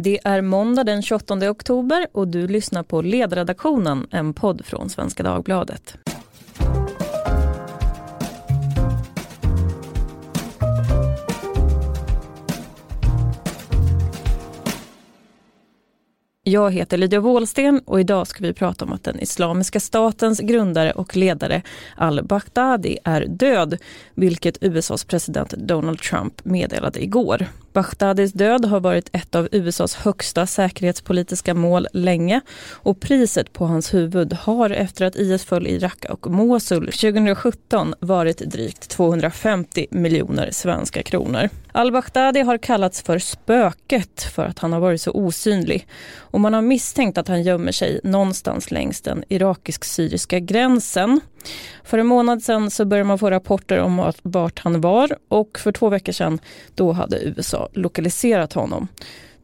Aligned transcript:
Det 0.00 0.18
är 0.24 0.42
måndag 0.42 0.84
den 0.84 1.02
28 1.02 1.50
oktober 1.50 2.06
och 2.12 2.28
du 2.28 2.48
lyssnar 2.48 2.82
på 2.82 3.02
Ledredaktionen, 3.02 4.06
en 4.10 4.34
podd 4.34 4.64
från 4.64 4.90
Svenska 4.90 5.22
Dagbladet. 5.22 5.98
Jag 16.48 16.70
heter 16.70 16.96
Lydia 16.98 17.20
Wåhlsten 17.20 17.80
och 17.84 18.00
idag 18.00 18.26
ska 18.26 18.44
vi 18.44 18.52
prata 18.52 18.84
om 18.84 18.92
att 18.92 19.04
den 19.04 19.20
Islamiska 19.20 19.80
statens 19.80 20.40
grundare 20.40 20.92
och 20.92 21.16
ledare 21.16 21.62
al-Baghdadi 21.96 22.98
är 23.04 23.26
död, 23.26 23.78
vilket 24.14 24.58
USAs 24.60 25.04
president 25.04 25.50
Donald 25.50 25.98
Trump 25.98 26.44
meddelade 26.44 27.02
igår. 27.02 27.46
Baghdadis 27.72 28.32
död 28.32 28.64
har 28.64 28.80
varit 28.80 29.08
ett 29.12 29.34
av 29.34 29.48
USAs 29.52 29.94
högsta 29.94 30.46
säkerhetspolitiska 30.46 31.54
mål 31.54 31.86
länge 31.92 32.40
och 32.70 33.00
priset 33.00 33.52
på 33.52 33.66
hans 33.66 33.94
huvud 33.94 34.32
har 34.32 34.70
efter 34.70 35.04
att 35.04 35.16
IS 35.16 35.44
föll 35.44 35.66
i 35.66 35.78
Raqqa 35.78 36.12
och 36.12 36.30
Mosul 36.30 36.86
2017 36.86 37.94
varit 38.00 38.38
drygt 38.38 38.88
250 38.88 39.86
miljoner 39.90 40.50
svenska 40.50 41.02
kronor. 41.02 41.48
Al-Baghdadi 41.78 42.40
har 42.40 42.58
kallats 42.58 43.02
för 43.02 43.18
spöket 43.18 44.22
för 44.22 44.44
att 44.44 44.58
han 44.58 44.72
har 44.72 44.80
varit 44.80 45.00
så 45.00 45.10
osynlig 45.10 45.86
och 46.16 46.40
man 46.40 46.54
har 46.54 46.62
misstänkt 46.62 47.18
att 47.18 47.28
han 47.28 47.42
gömmer 47.42 47.72
sig 47.72 48.00
någonstans 48.04 48.70
längs 48.70 49.00
den 49.00 49.24
irakisk-syriska 49.28 50.38
gränsen. 50.38 51.20
För 51.84 51.98
en 51.98 52.06
månad 52.06 52.42
sedan 52.42 52.70
så 52.70 52.84
började 52.84 53.08
man 53.08 53.18
få 53.18 53.30
rapporter 53.30 53.78
om 53.78 54.12
vart 54.22 54.58
han 54.58 54.80
var 54.80 55.16
och 55.28 55.58
för 55.58 55.72
två 55.72 55.88
veckor 55.88 56.12
sedan 56.12 56.38
då 56.74 56.92
hade 56.92 57.24
USA 57.24 57.68
lokaliserat 57.72 58.52
honom. 58.52 58.88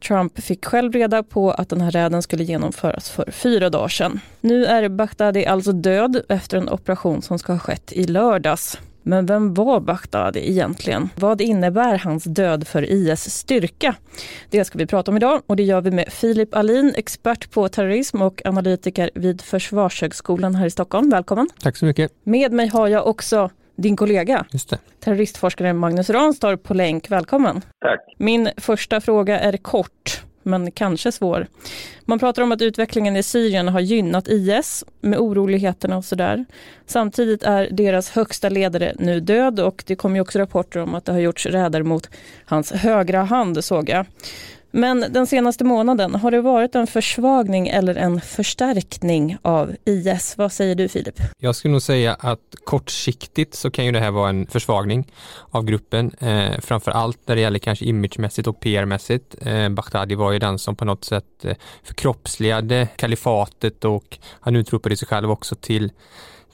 Trump 0.07 0.43
fick 0.43 0.65
själv 0.65 0.93
reda 0.93 1.23
på 1.23 1.51
att 1.51 1.69
den 1.69 1.81
här 1.81 1.91
räden 1.91 2.21
skulle 2.21 2.43
genomföras 2.43 3.09
för 3.09 3.31
fyra 3.31 3.69
dagar 3.69 3.87
sedan. 3.87 4.19
Nu 4.41 4.65
är 4.65 4.89
Baghdadi 4.89 5.45
alltså 5.45 5.71
död 5.71 6.21
efter 6.29 6.57
en 6.57 6.69
operation 6.69 7.21
som 7.21 7.39
ska 7.39 7.53
ha 7.53 7.59
skett 7.59 7.91
i 7.93 8.03
lördags. 8.03 8.77
Men 9.07 9.25
vem 9.25 9.53
var 9.53 9.79
Baghdadi 9.79 10.49
egentligen? 10.49 11.09
Vad 11.15 11.41
innebär 11.41 11.97
hans 11.97 12.23
död 12.23 12.67
för 12.67 12.89
IS 12.91 13.29
styrka? 13.31 13.95
Det 14.49 14.65
ska 14.65 14.77
vi 14.77 14.85
prata 14.85 15.11
om 15.11 15.17
idag 15.17 15.41
och 15.47 15.55
det 15.55 15.63
gör 15.63 15.81
vi 15.81 15.91
med 15.91 16.13
Filip 16.13 16.55
Alin, 16.55 16.93
expert 16.97 17.51
på 17.51 17.69
terrorism 17.69 18.21
och 18.21 18.41
analytiker 18.45 19.09
vid 19.15 19.41
Försvarshögskolan 19.41 20.55
här 20.55 20.65
i 20.65 20.69
Stockholm. 20.69 21.09
Välkommen! 21.09 21.47
Tack 21.61 21.77
så 21.77 21.85
mycket! 21.85 22.11
Med 22.23 22.51
mig 22.51 22.67
har 22.67 22.87
jag 22.87 23.07
också 23.07 23.49
din 23.75 23.95
kollega, 23.95 24.45
Just 24.51 24.69
det. 24.69 24.77
terroristforskaren 24.99 25.77
Magnus 25.77 26.09
Ranstorp 26.09 26.63
på 26.63 26.73
länk. 26.73 27.11
Välkommen! 27.11 27.61
Tack! 27.81 27.99
Min 28.17 28.49
första 28.57 29.01
fråga 29.01 29.39
är 29.39 29.57
kort 29.57 30.23
men 30.45 30.71
kanske 30.71 31.11
svår. 31.11 31.47
Man 32.01 32.19
pratar 32.19 32.41
om 32.41 32.51
att 32.51 32.61
utvecklingen 32.61 33.15
i 33.15 33.23
Syrien 33.23 33.67
har 33.67 33.79
gynnat 33.79 34.27
IS 34.27 34.83
med 35.01 35.19
oroligheterna 35.19 35.97
och 35.97 36.05
sådär. 36.05 36.45
Samtidigt 36.85 37.43
är 37.43 37.69
deras 37.71 38.09
högsta 38.09 38.49
ledare 38.49 38.95
nu 38.99 39.19
död 39.19 39.59
och 39.59 39.83
det 39.87 39.95
kommer 39.95 40.19
också 40.19 40.39
rapporter 40.39 40.79
om 40.79 40.95
att 40.95 41.05
det 41.05 41.11
har 41.11 41.19
gjorts 41.19 41.45
räder 41.45 41.83
mot 41.83 42.09
hans 42.45 42.71
högra 42.71 43.23
hand 43.23 43.63
såg 43.63 43.89
jag. 43.89 44.05
Men 44.75 45.05
den 45.09 45.27
senaste 45.27 45.63
månaden, 45.63 46.15
har 46.15 46.31
det 46.31 46.41
varit 46.41 46.75
en 46.75 46.87
försvagning 46.87 47.67
eller 47.67 47.95
en 47.95 48.21
förstärkning 48.21 49.37
av 49.41 49.75
IS? 49.85 50.37
Vad 50.37 50.51
säger 50.51 50.75
du 50.75 50.87
Filip? 50.87 51.15
Jag 51.37 51.55
skulle 51.55 51.71
nog 51.71 51.81
säga 51.81 52.13
att 52.13 52.39
kortsiktigt 52.63 53.55
så 53.55 53.71
kan 53.71 53.85
ju 53.85 53.91
det 53.91 53.99
här 53.99 54.11
vara 54.11 54.29
en 54.29 54.47
försvagning 54.47 55.11
av 55.49 55.65
gruppen, 55.65 56.11
eh, 56.19 56.59
framför 56.59 56.91
allt 56.91 57.19
när 57.25 57.35
det 57.35 57.41
gäller 57.41 57.59
kanske 57.59 57.85
imagemässigt 57.85 58.47
och 58.47 58.59
PR-mässigt. 58.59 59.35
Eh, 59.41 59.69
Baghdadi 59.69 60.15
var 60.15 60.31
ju 60.31 60.39
den 60.39 60.59
som 60.59 60.75
på 60.75 60.85
något 60.85 61.05
sätt 61.05 61.45
eh, 61.45 61.55
förkroppsligade 61.83 62.87
kalifatet 62.95 63.85
och 63.85 64.17
han 64.39 64.55
utropade 64.55 64.97
sig 64.97 65.07
själv 65.07 65.31
också 65.31 65.55
till 65.55 65.91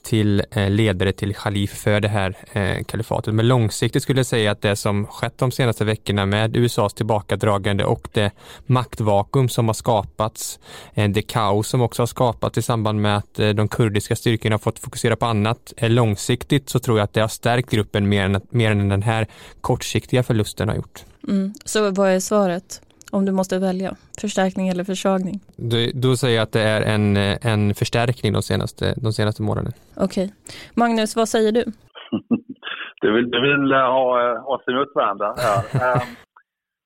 till 0.03 0.44
eh, 0.52 0.69
ledare 0.69 1.11
till 1.11 1.35
khalif 1.35 1.71
för 1.71 2.00
det 2.00 2.07
här 2.07 2.38
eh, 2.51 2.84
kalifatet. 2.84 3.34
Men 3.34 3.47
långsiktigt 3.47 4.03
skulle 4.03 4.19
jag 4.19 4.25
säga 4.25 4.51
att 4.51 4.62
det 4.62 4.75
som 4.75 5.07
skett 5.07 5.38
de 5.38 5.51
senaste 5.51 5.85
veckorna 5.85 6.25
med 6.25 6.56
USAs 6.56 6.94
tillbakadragande 6.94 7.85
och 7.85 8.07
det 8.11 8.31
maktvakuum 8.66 9.50
som 9.50 9.67
har 9.67 9.73
skapats, 9.73 10.59
eh, 10.94 11.09
det 11.09 11.22
kaos 11.22 11.67
som 11.67 11.81
också 11.81 12.01
har 12.01 12.07
skapats 12.07 12.57
i 12.57 12.61
samband 12.61 13.01
med 13.01 13.17
att 13.17 13.34
de 13.34 13.67
kurdiska 13.67 14.16
styrkorna 14.16 14.53
har 14.53 14.59
fått 14.59 14.79
fokusera 14.79 15.16
på 15.16 15.25
annat. 15.25 15.73
Långsiktigt 15.78 16.69
så 16.69 16.79
tror 16.79 16.97
jag 16.97 17.03
att 17.03 17.13
det 17.13 17.22
har 17.22 17.28
stärkt 17.28 17.69
gruppen 17.69 18.09
mer 18.09 18.25
än, 18.25 18.41
mer 18.50 18.72
än 18.72 18.90
den 18.90 19.03
här 19.03 19.28
kortsiktiga 19.61 20.23
förlusten 20.23 20.69
har 20.69 20.75
gjort. 20.75 21.06
Mm. 21.28 21.53
Så 21.66 21.91
vad 21.91 22.09
är 22.09 22.19
svaret? 22.19 22.81
Om 23.11 23.25
du 23.25 23.31
måste 23.31 23.59
välja? 23.59 23.91
Förstärkning 24.22 24.69
eller 24.69 24.83
försvagning? 24.83 25.39
Då, 25.72 25.77
då 26.03 26.16
säger 26.16 26.35
jag 26.35 26.44
att 26.44 26.51
det 26.51 26.66
är 26.75 26.81
en, 26.95 27.17
en 27.51 27.73
förstärkning 27.81 28.33
de 28.33 28.41
senaste, 28.41 28.85
de 29.05 29.13
senaste 29.13 29.41
månaderna. 29.41 29.75
Okej. 29.97 30.05
Okay. 30.05 30.27
Magnus, 30.75 31.16
vad 31.16 31.29
säger 31.29 31.51
du? 31.51 31.63
du 33.01 33.07
vill, 33.16 33.31
du 33.31 33.39
vill 33.47 33.73
uh, 33.73 33.79
ha 33.97 34.07
oss 34.53 34.67
emot 34.67 34.91
varandra. 34.95 35.29
Ja. 35.45 35.53
uh, 35.85 36.03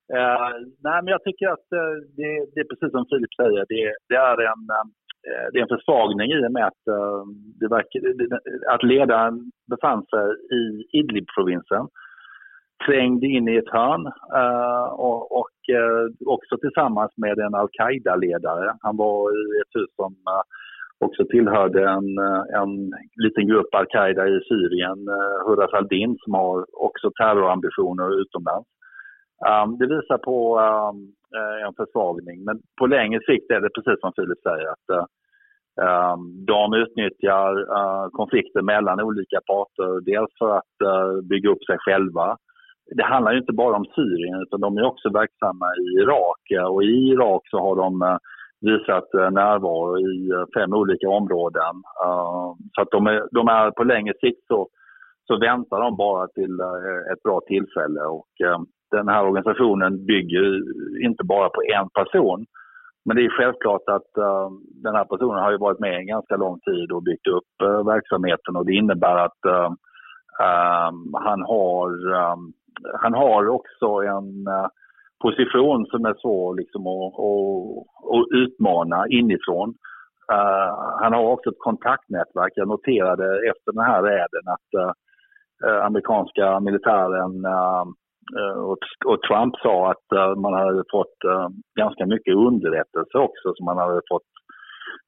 nej, 0.86 0.98
men 1.02 1.10
jag 1.16 1.22
tycker 1.24 1.46
att 1.56 1.68
uh, 1.80 1.94
det, 2.18 2.30
det, 2.52 2.60
är 2.60 2.68
precis 2.70 2.92
som 2.96 3.06
Filip 3.10 3.34
säger. 3.42 3.62
Det, 3.72 3.82
det 4.08 4.18
är 4.30 4.38
en 4.52 4.66
det 5.52 5.58
är 5.58 5.62
en 5.62 5.76
försvagning 5.76 6.28
i 6.32 6.46
och 6.46 6.52
med 6.52 6.66
att, 6.66 6.82
det 7.60 7.68
verkar, 7.68 8.00
att 8.74 8.82
ledaren 8.82 9.50
befann 9.70 10.02
sig 10.12 10.26
i 10.58 10.62
Idlib-provinsen 10.98 11.84
trängd 12.84 13.24
in 13.24 13.48
i 13.48 13.56
ett 13.56 13.72
hörn 13.72 14.06
eh, 14.34 14.88
och, 14.92 15.38
och 15.40 15.74
eh, 15.76 16.04
också 16.26 16.58
tillsammans 16.58 17.12
med 17.16 17.38
en 17.38 17.54
al-Qaida-ledare. 17.54 18.74
Han 18.80 18.96
var 18.96 19.30
i 19.30 19.60
ett 19.60 19.80
hus 19.80 19.90
som 19.96 20.12
eh, 20.12 20.42
också 21.06 21.24
tillhörde 21.24 21.88
en, 21.88 22.18
en 22.60 22.92
liten 23.24 23.46
grupp 23.46 23.74
al-Qaida 23.74 24.28
i 24.28 24.40
Syrien, 24.48 24.98
Huras 25.46 25.72
al-Din, 25.72 26.16
som 26.24 26.34
har 26.34 26.66
också 26.72 27.10
terrorambitioner 27.10 28.20
utomlands. 28.20 28.68
Um, 29.50 29.78
det 29.78 29.86
visar 29.86 30.18
på 30.18 30.58
um, 30.58 31.12
en 31.66 31.74
försvagning, 31.74 32.44
men 32.44 32.60
på 32.78 32.86
längre 32.86 33.20
sikt 33.20 33.50
är 33.50 33.60
det 33.60 33.70
precis 33.70 34.00
som 34.00 34.12
Filip 34.16 34.40
säger 34.42 34.68
att 34.76 35.08
de 36.46 36.74
utnyttjar 36.74 37.52
konflikter 38.10 38.62
mellan 38.62 39.00
olika 39.00 39.40
parter, 39.46 40.00
dels 40.00 40.32
för 40.38 40.56
att 40.56 40.76
bygga 41.28 41.50
upp 41.50 41.64
sig 41.64 41.78
själva 41.78 42.36
det 42.94 43.02
handlar 43.02 43.32
ju 43.32 43.38
inte 43.38 43.52
bara 43.52 43.76
om 43.76 43.84
Syrien 43.84 44.42
utan 44.42 44.60
de 44.60 44.78
är 44.78 44.84
också 44.84 45.08
verksamma 45.10 45.66
i 45.76 46.02
Irak 46.02 46.70
och 46.70 46.84
i 46.84 47.08
Irak 47.12 47.42
så 47.50 47.58
har 47.58 47.76
de 47.76 48.02
eh, 48.02 48.16
visat 48.60 49.14
eh, 49.14 49.30
närvaro 49.30 49.98
i 49.98 50.30
eh, 50.30 50.60
fem 50.60 50.72
olika 50.72 51.08
områden. 51.08 51.74
Så 52.74 52.82
att 52.82 52.90
de 52.90 53.06
är, 53.06 53.28
de 53.30 53.48
är 53.48 53.70
på 53.70 53.84
längre 53.84 54.14
sikt 54.20 54.46
så, 54.46 54.68
så 55.26 55.38
väntar 55.38 55.80
de 55.80 55.96
bara 55.96 56.26
till 56.28 56.60
ett 57.12 57.22
bra 57.22 57.40
tillfälle 57.46 58.00
och 58.00 58.28
den 58.90 59.08
här 59.08 59.24
organisationen 59.24 60.06
bygger 60.06 60.46
inte 61.04 61.24
bara 61.24 61.48
på 61.48 61.62
en 61.62 61.88
person. 61.88 62.44
Men 63.04 63.16
det 63.16 63.24
är 63.24 63.38
självklart 63.38 63.82
att 63.86 64.10
den 64.82 64.94
här 64.94 65.04
personen 65.04 65.42
har 65.42 65.50
ju 65.50 65.58
varit 65.58 65.80
med 65.80 65.96
en 65.96 66.06
ganska 66.06 66.36
lång 66.36 66.60
tid 66.60 66.92
och 66.92 67.02
byggt 67.02 67.26
upp 67.26 67.52
verksamheten 67.86 68.56
och 68.56 68.66
det 68.66 68.72
innebär 68.72 69.16
att 69.16 69.40
han 71.12 71.42
har 71.42 71.90
han 73.00 73.14
har 73.14 73.48
också 73.48 73.86
en 73.86 74.46
eh, 74.46 74.68
position 75.22 75.86
som 75.86 76.04
är 76.04 76.14
svår 76.14 76.54
liksom, 76.54 76.82
att, 76.86 77.14
att, 77.28 78.16
att 78.16 78.28
utmana 78.42 79.06
inifrån. 79.08 79.68
Uh, 80.32 80.72
han 81.02 81.12
har 81.12 81.24
också 81.24 81.50
ett 81.50 81.66
kontaktnätverk. 81.68 82.52
Jag 82.54 82.68
noterade 82.68 83.24
efter 83.50 83.72
den 83.72 83.84
här 83.84 84.02
räden 84.02 84.44
att 84.54 84.70
uh, 84.80 85.84
amerikanska 85.84 86.60
militären 86.60 87.32
och, 88.56 88.78
och, 89.06 89.22
Trump 89.22 89.54
sa 89.62 89.90
att 89.90 90.38
man 90.38 90.54
hade 90.54 90.84
fått 90.90 91.18
ganska 91.78 92.06
mycket 92.06 92.34
underrättelse 92.34 93.18
också 93.18 93.54
som 93.54 93.64
man 93.64 93.78
hade 93.78 94.00
fått 94.10 94.30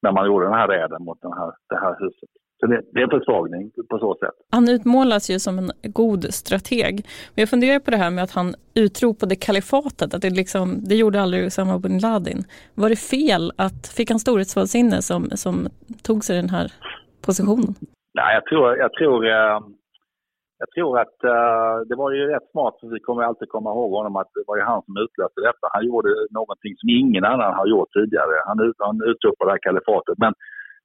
när 0.02 0.12
man 0.12 0.26
gjorde 0.26 0.46
den 0.46 0.54
här 0.54 0.68
räden 0.68 1.04
mot 1.04 1.20
den 1.22 1.32
här, 1.32 1.52
det 1.68 1.76
här 1.76 1.96
huset. 2.00 2.30
Så 2.60 2.66
det, 2.66 2.82
det, 2.92 3.00
är 3.00 3.04
en 3.04 3.18
försvagning 3.18 3.70
på 3.90 3.98
så 3.98 4.16
sätt. 4.20 4.34
Han 4.52 4.68
utmålas 4.68 5.30
ju 5.30 5.38
som 5.38 5.58
en 5.58 5.70
god 5.82 6.24
strateg. 6.24 6.94
Men 7.34 7.42
jag 7.42 7.48
funderar 7.48 7.78
på 7.78 7.90
det 7.90 7.96
här 7.96 8.10
med 8.10 8.24
att 8.24 8.30
han 8.30 8.54
utropade 8.74 9.36
kalifatet, 9.36 10.14
att 10.14 10.22
det, 10.22 10.30
liksom, 10.30 10.84
det 10.88 10.94
gjorde 10.94 11.20
aldrig 11.20 11.44
Usama 11.44 11.78
bin 11.78 11.98
Laden. 11.98 12.38
Var 12.74 12.88
det 12.88 12.96
fel 12.96 13.52
att, 13.56 13.80
fick 13.96 14.10
han 14.10 14.18
storhetsvansinne 14.18 15.02
som, 15.02 15.30
som 15.30 15.68
tog 16.02 16.24
sig 16.24 16.36
den 16.36 16.50
här 16.50 16.72
positionen? 17.26 17.74
Nej, 18.14 18.34
jag 18.34 18.44
tror, 18.46 18.76
jag 18.76 18.92
tror, 18.92 19.26
eh, 19.26 19.58
jag 20.62 20.70
tror 20.74 20.92
att 21.04 21.18
uh, 21.34 21.76
det 21.88 21.96
var 22.02 22.10
ju 22.12 22.22
rätt 22.34 22.50
smart, 22.52 22.74
för 22.80 22.86
vi 22.96 23.00
kommer 23.00 23.22
alltid 23.22 23.48
komma 23.48 23.70
ihåg 23.70 23.90
honom, 23.98 24.16
att 24.16 24.30
det 24.34 24.44
var 24.46 24.56
ju 24.56 24.62
han 24.62 24.82
som 24.86 24.94
utlöste 25.04 25.40
detta. 25.48 25.64
Han 25.76 25.86
gjorde 25.86 26.10
någonting 26.38 26.72
som 26.80 26.88
ingen 27.02 27.24
annan 27.32 27.54
har 27.60 27.66
gjort 27.66 27.92
tidigare. 27.98 28.34
Han, 28.48 28.56
han 28.88 28.98
utropade 29.12 29.48
det 29.48 29.54
här 29.54 29.66
kalifatet. 29.68 30.16
Men 30.24 30.32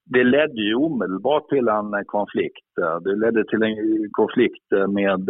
det 0.05 0.23
ledde 0.23 0.61
ju 0.61 0.75
omedelbart 0.75 1.49
till 1.49 1.67
en 1.67 2.05
konflikt. 2.05 2.69
Det 3.03 3.15
ledde 3.15 3.43
till 3.43 3.63
en 3.63 3.75
konflikt 4.11 4.67
med 4.89 5.29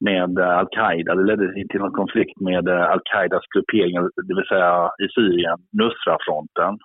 med 0.00 0.38
al-Qaida. 0.38 1.14
Det 1.14 1.24
ledde 1.24 1.52
till 1.52 1.80
en 1.80 1.92
konflikt 1.92 2.40
med 2.40 2.68
al-Qaidas 2.68 3.44
gruppering, 3.54 3.94
det 4.28 4.34
vill 4.36 4.48
säga 4.48 4.90
i 5.04 5.08
Syrien, 5.14 5.58
Nusra-fronten. 5.72 6.78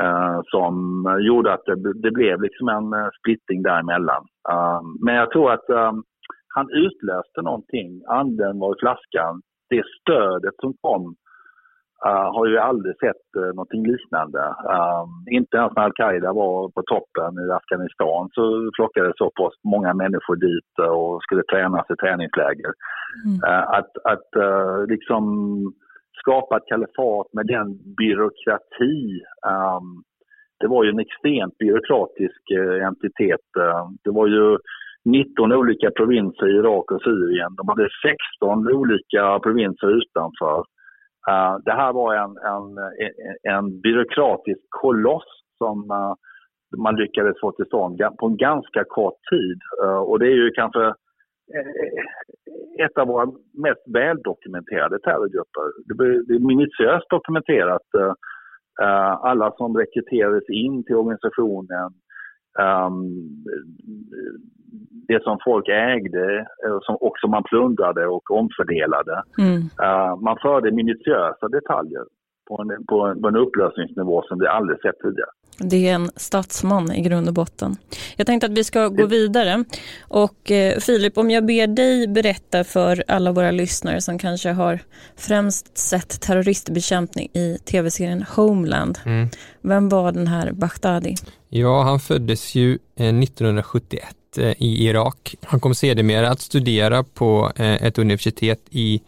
Eh, 0.00 0.40
som 0.44 0.74
gjorde 1.20 1.52
att 1.52 1.64
det, 1.66 1.92
det, 2.02 2.10
blev 2.10 2.42
liksom 2.42 2.68
en 2.68 3.10
splittring 3.20 3.62
däremellan. 3.62 4.24
Eh, 4.50 4.80
men 5.04 5.14
jag 5.14 5.30
tror 5.30 5.52
att 5.52 5.68
eh, 5.68 5.92
han 6.54 6.70
utlöste 6.70 7.42
någonting, 7.42 8.02
anden 8.08 8.58
var 8.58 8.74
i 8.74 8.80
flaskan. 8.80 9.42
Det 9.70 9.82
stödet 10.00 10.54
som 10.60 10.74
kom 10.80 11.14
uh, 12.06 12.28
har 12.34 12.46
ju 12.46 12.58
aldrig 12.58 12.94
sett 12.96 13.26
uh, 13.36 13.46
någonting 13.46 13.84
liknande. 13.92 14.42
Uh, 14.72 15.04
inte 15.30 15.56
ens 15.56 15.72
när 15.76 15.82
al-Qaida 15.82 16.32
var 16.32 16.68
på 16.68 16.82
toppen 16.82 17.32
i 17.44 17.46
Afghanistan 17.60 18.28
så 18.32 18.70
flockades 18.76 19.16
så 19.16 19.30
pass 19.30 19.54
många 19.64 19.94
människor 19.94 20.36
dit 20.36 20.72
och 20.90 21.22
skulle 21.22 21.42
tränas 21.42 21.86
i 21.90 21.96
träningsläger. 21.96 22.72
Mm. 23.26 23.36
Uh, 23.48 23.64
att 23.78 23.92
att 24.12 24.30
liksom 24.88 25.24
skapa 26.20 26.56
ett 26.56 26.70
kalifat 26.72 27.26
med 27.32 27.46
den 27.46 27.68
byråkrati 27.96 29.20
um, 29.52 30.02
det 30.60 30.68
var 30.68 30.84
ju 30.84 30.90
en 30.90 31.06
extremt 31.06 31.58
byråkratisk 31.58 32.42
entitet. 32.88 33.46
Det 34.04 34.10
var 34.10 34.26
ju 34.26 34.58
19 35.04 35.52
olika 35.52 35.90
provinser 35.90 36.46
i 36.48 36.58
Irak 36.58 36.90
och 36.90 37.02
Syrien. 37.02 37.54
De 37.56 37.68
hade 37.68 37.88
16 38.38 38.72
olika 38.72 39.38
provinser 39.38 39.88
utanför. 40.00 40.64
Uh, 41.30 41.58
det 41.64 41.72
här 41.72 41.92
var 41.92 42.14
en, 42.14 42.36
en, 42.52 42.64
en 43.54 43.80
byråkratisk 43.80 44.60
koloss 44.68 45.30
som 45.58 45.90
uh, 45.90 46.14
man 46.82 46.96
lyckades 46.96 47.40
få 47.40 47.52
till 47.52 47.66
stånd 47.66 48.00
på 48.18 48.26
en 48.26 48.36
ganska 48.36 48.84
kort 48.84 49.18
tid. 49.30 49.58
Uh, 49.84 50.00
och 50.08 50.18
det 50.18 50.26
är 50.26 50.36
ju 50.44 50.50
kanske 50.50 50.94
ett 52.78 52.98
av 52.98 53.06
våra 53.06 53.26
mest 53.52 53.84
väldokumenterade 53.94 54.98
terrorgrupper. 54.98 55.66
Det 56.26 56.34
är 56.34 56.46
minutiöst 56.46 57.10
dokumenterat. 57.10 57.82
Alla 59.20 59.52
som 59.56 59.76
rekryterades 59.76 60.50
in 60.50 60.84
till 60.84 60.96
organisationen 60.96 61.90
Um, 62.58 63.44
det 65.08 65.22
som 65.22 65.38
folk 65.44 65.68
ägde 65.68 66.38
eh, 66.38 66.78
som, 66.82 66.96
och 66.96 67.18
som 67.20 67.30
man 67.30 67.42
plundrade 67.42 68.06
och 68.06 68.30
omfördelade. 68.30 69.22
Mm. 69.38 69.56
Uh, 69.56 70.16
man 70.20 70.36
förde 70.42 70.72
minutiösa 70.72 71.48
detaljer 71.48 72.04
på 72.48 72.62
en, 72.62 72.86
på, 72.86 73.00
en, 73.06 73.22
på 73.22 73.28
en 73.28 73.36
upplösningsnivå 73.36 74.22
som 74.22 74.38
vi 74.38 74.46
aldrig 74.46 74.80
sett 74.80 74.98
tidigare. 75.02 75.30
Det 75.62 75.88
är 75.88 75.94
en 75.94 76.10
statsman 76.16 76.92
i 76.92 77.00
grund 77.00 77.28
och 77.28 77.34
botten. 77.34 77.76
Jag 78.16 78.26
tänkte 78.26 78.46
att 78.46 78.52
vi 78.52 78.64
ska 78.64 78.88
gå 78.88 79.06
vidare. 79.06 79.64
Och 80.00 80.50
eh, 80.50 80.78
Filip, 80.78 81.18
om 81.18 81.30
jag 81.30 81.46
ber 81.46 81.66
dig 81.66 82.08
berätta 82.08 82.64
för 82.64 83.04
alla 83.08 83.32
våra 83.32 83.50
lyssnare 83.50 84.00
som 84.00 84.18
kanske 84.18 84.50
har 84.50 84.78
främst 85.16 85.78
sett 85.78 86.20
terroristbekämpning 86.20 87.28
i 87.32 87.58
tv-serien 87.64 88.24
Homeland. 88.28 88.98
Mm. 89.04 89.28
Vem 89.60 89.88
var 89.88 90.12
den 90.12 90.26
här 90.26 90.52
Baghdadi? 90.52 91.14
Ja, 91.48 91.82
han 91.82 92.00
föddes 92.00 92.54
ju 92.54 92.74
1971 92.96 94.04
Eh, 94.38 94.52
i 94.58 94.86
Irak. 94.88 95.34
Han 95.42 95.60
kom 95.60 95.74
sedermera 95.74 96.30
att 96.30 96.40
studera 96.40 97.02
på 97.02 97.52
eh, 97.56 97.82
ett 97.82 97.98
universitet 97.98 98.60
i, 98.70 99.00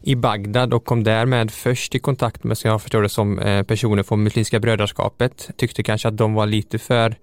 i 0.00 0.14
Bagdad 0.14 0.74
och 0.74 0.84
kom 0.84 1.04
därmed 1.04 1.50
först 1.50 1.94
i 1.94 1.98
kontakt 1.98 2.44
med, 2.44 2.58
som 2.58 2.70
jag 2.70 2.82
förstår 2.82 3.02
det 3.02 3.08
som, 3.08 3.38
eh, 3.38 3.62
personer 3.62 4.02
från 4.02 4.22
Muslimska 4.22 4.60
brödraskapet. 4.60 5.50
Tyckte 5.56 5.82
kanske 5.82 6.08
att 6.08 6.16
de 6.16 6.34
var 6.34 6.46
lite 6.46 6.78
för 6.78 7.16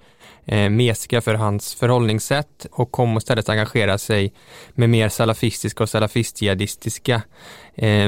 mesiga 0.69 1.21
för 1.21 1.33
hans 1.33 1.73
förhållningssätt 1.73 2.67
och 2.71 2.91
kom 2.91 3.17
istället 3.17 3.49
engagera 3.49 3.97
sig 3.97 4.33
med 4.73 4.89
mer 4.89 5.09
salafistiska 5.09 5.83
och 5.83 5.89
salafistjihadistiska 5.89 7.21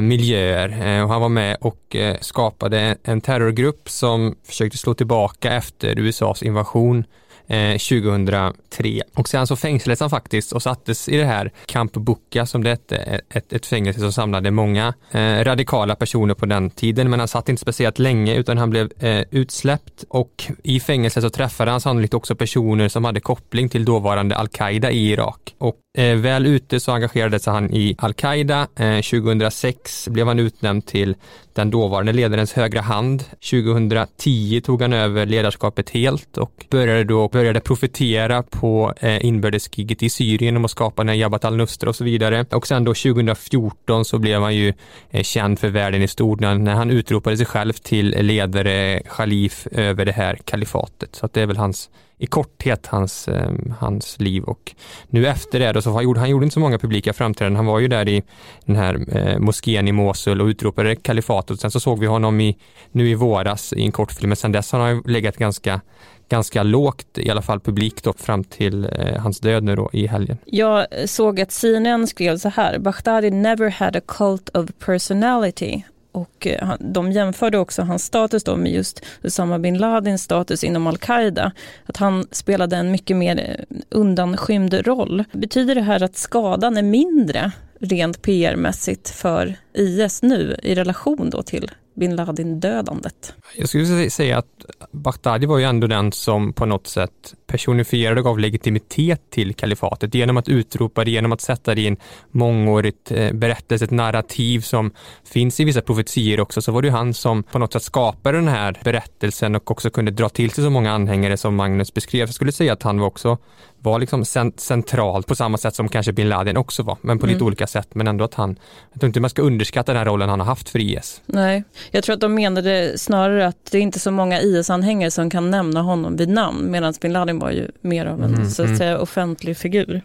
miljöer. 0.02 1.04
Och 1.04 1.10
han 1.10 1.22
var 1.22 1.30
med 1.30 1.58
och 1.62 1.96
skapade 2.22 2.98
en 3.04 3.22
terrorgrupp 3.22 3.90
som 3.90 4.36
försökte 4.44 4.78
slå 4.78 4.94
tillbaka 4.94 5.54
efter 5.54 6.00
USAs 6.00 6.44
invasion 6.44 7.04
Eh, 7.50 7.78
2003. 7.78 9.02
Och 9.14 9.30
sen 9.30 9.48
så 9.48 9.56
fängslades 9.56 10.00
han 10.00 10.10
faktiskt 10.10 10.52
och 10.52 10.64
sattes 10.64 11.10
i 11.10 11.18
det 11.18 11.26
här 11.26 11.52
Camp 11.66 11.94
Bucca 11.94 12.46
som 12.46 12.64
det 12.64 12.70
hette, 12.70 13.22
ett, 13.30 13.54
ett 13.54 13.66
fängelse 13.66 14.00
som 14.00 14.12
samlade 14.12 14.52
många 14.52 14.94
eh, 15.12 15.44
radikala 15.44 15.96
personer 15.96 16.34
på 16.34 16.46
den 16.46 16.70
tiden, 16.70 17.10
men 17.10 17.20
han 17.20 17.28
satt 17.28 17.50
inte 17.50 17.62
speciellt 17.62 18.00
länge 18.00 18.36
utan 18.36 18.58
han 18.58 18.70
blev 18.70 18.92
eh, 19.00 19.24
utsläppt 19.32 20.04
och 20.10 20.44
i 20.64 20.80
fängelset 20.80 21.24
så 21.24 21.30
träffade 21.30 21.72
han 21.72 21.82
sannolikt 21.82 22.14
också 22.14 22.36
personer 22.36 22.90
som 22.90 23.06
hade 23.06 23.20
koppling 23.20 23.70
till 23.70 23.86
dåvarande 23.86 24.36
al-Qaida 24.36 24.92
i 24.92 25.12
Irak. 25.12 25.56
Och 25.58 25.76
eh, 25.98 26.16
väl 26.16 26.46
ute 26.46 26.80
så 26.80 26.92
engagerade 26.92 27.40
sig 27.40 27.54
han 27.54 27.74
i 27.74 27.96
al-Qaida. 27.98 28.68
Eh, 28.76 29.02
2006 29.02 30.08
blev 30.08 30.28
han 30.28 30.40
utnämnd 30.40 30.86
till 30.86 31.16
den 31.60 31.72
dåvarande 31.72 32.14
ledarens 32.14 32.54
högra 32.54 32.82
hand. 32.82 33.24
2010 33.52 34.62
tog 34.62 34.82
han 34.82 34.94
över 34.94 35.26
ledarskapet 35.26 35.90
helt 35.90 36.38
och 36.38 36.66
började 36.70 37.04
då 37.04 37.28
började 37.28 37.60
profetera 37.60 38.44
på 38.44 38.94
eh, 39.00 39.26
inbördeskriget 39.26 40.04
i 40.04 40.10
Syrien 40.10 40.58
om 40.58 40.66
att 40.66 40.72
skapa 40.72 41.04
den 41.04 41.18
Jabhat 41.18 41.46
al-Nusra 41.46 41.90
och 41.90 41.96
så 41.96 42.04
vidare. 42.04 42.46
Och 42.52 42.68
sen 42.68 42.84
då 42.84 42.94
2014 42.94 44.06
så 44.06 44.20
blev 44.20 44.42
han 44.42 44.56
ju 44.56 44.74
eh, 45.10 45.24
känd 45.24 45.60
för 45.60 45.70
världen 45.70 46.02
i 46.02 46.08
stort 46.08 46.40
när 46.40 46.74
han 46.74 46.92
utropade 46.92 47.38
sig 47.38 47.46
själv 47.46 47.74
till 47.74 48.10
ledare, 48.10 49.02
khalif 49.10 49.68
över 49.72 50.06
det 50.06 50.12
här 50.12 50.36
kalifatet. 50.46 51.16
Så 51.16 51.26
att 51.26 51.34
det 51.34 51.42
är 51.42 51.46
väl 51.46 51.58
hans 51.58 51.90
i 52.20 52.26
korthet 52.26 52.88
hans, 52.88 53.28
eh, 53.28 53.52
hans 53.80 54.20
liv 54.20 54.44
och 54.44 54.76
nu 55.08 55.28
efter 55.28 55.60
det 55.60 55.72
då 55.72 55.82
så 55.82 55.92
han 55.92 56.04
gjorde 56.04 56.20
han 56.20 56.30
gjorde 56.30 56.46
inte 56.46 56.54
så 56.54 56.60
många 56.60 56.78
publika 56.78 57.14
framträdanden. 57.14 57.56
Han 57.56 57.66
var 57.66 57.80
ju 57.80 57.88
där 57.88 58.10
i 58.10 58.24
den 58.66 58.76
här 58.76 59.18
eh, 59.18 59.40
moskén 59.40 59.88
i 59.88 59.92
Mosul 59.92 60.42
och 60.42 60.48
utropade 60.48 60.96
kalifatet. 60.96 61.60
Sen 61.60 61.72
så 61.72 61.80
såg 61.80 62.00
vi 62.00 62.06
honom 62.06 62.42
i, 62.42 62.58
nu 62.92 63.10
i 63.10 63.16
våras 63.16 63.74
i 63.74 63.82
en 63.82 63.92
kortfilm, 63.92 64.30
men 64.30 64.36
sen 64.36 64.52
dess 64.52 64.72
har 64.72 64.80
han 64.80 65.04
legat 65.06 65.38
ganska 65.38 65.82
ganska 66.30 66.64
lågt, 66.64 67.18
i 67.18 67.30
alla 67.30 67.42
fall 67.42 67.60
publikt 67.60 68.04
då, 68.04 68.14
fram 68.14 68.44
till 68.44 68.86
eh, 68.86 69.22
hans 69.22 69.40
död 69.40 69.64
nu 69.64 69.76
då 69.76 69.90
i 69.94 70.08
helgen. 70.08 70.38
Jag 70.46 70.88
såg 71.06 71.42
att 71.42 71.52
CNN 71.52 72.08
skrev 72.08 72.38
så 72.38 72.50
här, 72.50 72.80
Baghdadi 72.80 73.32
never 73.32 73.70
had 73.70 73.96
a 73.96 74.02
cult 74.08 74.50
of 74.50 74.70
personality. 74.86 75.84
Och 76.12 76.48
eh, 76.48 76.74
de 76.80 77.12
jämförde 77.12 77.58
också 77.58 77.82
hans 77.82 78.04
status 78.04 78.44
då 78.44 78.56
med 78.56 78.72
just 78.72 79.06
Usama 79.24 79.60
bin 79.60 79.78
Ladins 79.78 80.24
status 80.24 80.64
inom 80.64 80.88
al-Qaida. 80.88 81.52
Att 81.86 81.98
han 81.98 82.28
spelade 82.32 82.76
en 82.76 82.92
mycket 82.92 83.18
mer 83.18 83.38
eh, 83.70 83.78
undanskymd 83.90 84.74
roll. 84.74 85.24
Betyder 85.32 85.76
det 85.76 85.82
här 85.82 86.04
att 86.04 86.18
skadan 86.18 86.78
är 86.78 86.84
mindre 86.84 87.52
rent 87.80 88.22
PR-mässigt 88.22 89.10
för 89.10 89.56
IS 89.74 90.22
nu 90.22 90.56
i 90.64 90.76
relation 90.76 91.30
då 91.30 91.42
till 91.42 91.72
bin 92.00 92.16
Laden-dödandet? 92.16 93.34
Jag 93.58 93.70
skulle 93.70 94.10
säga 94.10 94.38
att 94.38 94.46
Baghdadi 94.92 95.46
var 95.46 95.58
ju 95.58 95.64
ändå 95.64 95.88
den 95.88 96.12
som 96.12 96.54
på 96.54 96.66
något 96.66 96.88
sätt 96.88 97.36
personifierade 97.48 98.22
och 98.22 98.26
gav 98.26 98.40
legitimitet 98.40 99.22
till 99.30 99.54
kalifatet 99.54 100.14
genom 100.16 100.38
att 100.38 100.50
utropa 100.50 101.04
det, 101.04 101.12
genom 101.12 101.32
att 101.32 101.42
sätta 101.42 101.76
det 101.76 101.82
i 101.82 101.88
en 101.88 101.98
mångårigt 102.32 103.12
eh, 103.12 103.34
berättelse, 103.34 103.86
ett 103.86 103.92
narrativ 103.92 104.62
som 104.62 104.92
finns 105.24 105.60
i 105.60 105.64
vissa 105.64 105.82
profetier 105.82 106.40
också, 106.40 106.62
så 106.62 106.72
var 106.72 106.82
det 106.82 106.88
ju 106.88 106.92
han 106.92 107.14
som 107.14 107.44
på 107.44 107.60
något 107.60 107.74
sätt 107.74 107.84
skapade 107.84 108.38
den 108.38 108.48
här 108.48 108.80
berättelsen 108.84 109.56
och 109.56 109.72
också 109.72 109.90
kunde 109.90 110.12
dra 110.12 110.30
till 110.30 110.52
sig 110.52 110.64
så 110.64 110.70
många 110.70 110.92
anhängare 110.92 111.38
som 111.38 111.56
Magnus 111.56 111.94
beskrev. 111.94 112.22
Jag 112.28 112.36
skulle 112.36 112.52
säga 112.52 112.74
att 112.74 112.84
han 112.84 113.00
var 113.00 113.08
också 113.08 113.38
var 113.82 114.00
liksom 114.00 114.26
centralt 114.58 115.28
på 115.28 115.36
samma 115.36 115.58
sätt 115.58 115.76
som 115.76 115.90
kanske 115.90 116.14
bin 116.14 116.30
Laden 116.30 116.58
också 116.58 116.84
var, 116.84 116.98
men 117.02 117.20
på 117.20 117.26
mm. 117.26 117.34
lite 117.34 117.44
olika 117.44 117.68
sätt. 117.68 117.96
Men 117.96 118.08
ändå 118.08 118.26
att 118.26 118.34
han, 118.34 118.60
jag 118.92 119.02
tror 119.02 119.08
inte 119.08 119.20
man 119.20 119.30
ska 119.30 119.42
underskatta 119.42 119.94
den 119.94 120.06
rollen 120.06 120.30
han 120.30 120.40
har 120.40 120.48
haft 120.48 120.70
för 120.70 120.80
IS. 120.80 121.22
Nej, 121.26 121.64
jag 121.92 122.04
tror 122.04 122.14
att 122.14 122.22
de 122.22 122.36
menade 122.36 122.98
snarare 122.98 123.48
att 123.48 123.72
det 123.72 123.78
är 123.78 123.82
inte 123.82 124.00
så 124.00 124.12
många 124.12 124.42
IS-anhängare 124.42 125.12
som 125.12 125.30
kan 125.30 125.52
nämna 125.52 125.82
honom 125.82 126.16
vid 126.16 126.30
namn, 126.30 126.72
medan 126.72 126.94
bin 127.02 127.14
Laden 127.14 127.40
var 127.40 127.52
ju 127.52 127.68
mer 127.82 128.06
av 128.06 128.24
en 128.24 128.36
mm, 128.36 128.50
så 128.50 128.62
att 128.62 128.68
mm. 128.68 128.78
säga 128.78 129.00
offentlig 129.00 129.58
figur. 129.58 130.02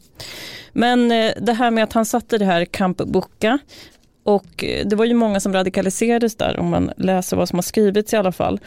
Men 0.73 1.13
eh, 1.13 1.33
det 1.41 1.53
här 1.53 1.71
med 1.71 1.85
att 1.85 1.93
han 1.93 2.07
satte 2.07 2.39
det 2.39 2.45
här 2.45 2.65
Camp 2.65 2.97
Bucca 2.97 3.59
och 4.25 4.65
eh, 4.65 4.87
det 4.87 4.97
var 4.97 5.05
ju 5.05 5.15
många 5.15 5.41
som 5.41 5.53
radikaliserades 5.53 6.37
där 6.37 6.59
om 6.59 6.69
man 6.69 6.91
läser 6.97 7.37
vad 7.37 7.49
som 7.49 7.57
har 7.57 7.63
skrivits 7.63 8.13
i 8.13 8.17
alla 8.17 8.33
fall. 8.33 8.61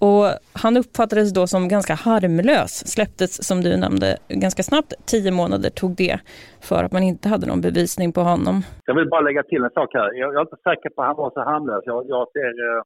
Och 0.00 0.24
han 0.62 0.76
uppfattades 0.76 1.34
då 1.34 1.46
som 1.46 1.68
ganska 1.68 1.94
harmlös, 1.94 2.72
släpptes 2.94 3.48
som 3.48 3.60
du 3.60 3.76
nämnde 3.76 4.16
ganska 4.28 4.62
snabbt. 4.62 4.92
Tio 5.06 5.30
månader 5.30 5.70
tog 5.70 5.96
det 5.96 6.20
för 6.68 6.84
att 6.84 6.92
man 6.92 7.02
inte 7.02 7.28
hade 7.28 7.46
någon 7.46 7.60
bevisning 7.60 8.12
på 8.12 8.20
honom. 8.20 8.62
Jag 8.86 8.94
vill 8.94 9.08
bara 9.08 9.20
lägga 9.20 9.42
till 9.42 9.62
en 9.64 9.70
sak 9.70 9.90
här. 9.94 10.12
Jag, 10.12 10.36
är 10.36 10.40
inte 10.40 10.56
säker 10.68 10.90
på 10.90 11.02
att 11.02 11.08
han 11.08 11.16
var 11.16 11.30
så 11.30 11.40
harmlös. 11.40 11.82
Jag, 11.84 12.04
jag 12.08 12.24
ser 12.32 12.52
eh, 12.68 12.82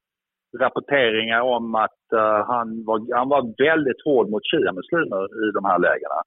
rapporteringar 0.62 1.40
om 1.40 1.74
att 1.74 2.02
eh, 2.12 2.40
han, 2.52 2.84
var, 2.88 2.98
han 3.18 3.28
var 3.28 3.42
väldigt 3.68 4.00
hård 4.04 4.26
mot 4.30 4.42
shia-muslimer 4.50 5.24
i 5.44 5.46
de 5.56 5.64
här 5.64 5.78
lägren. 5.78 6.24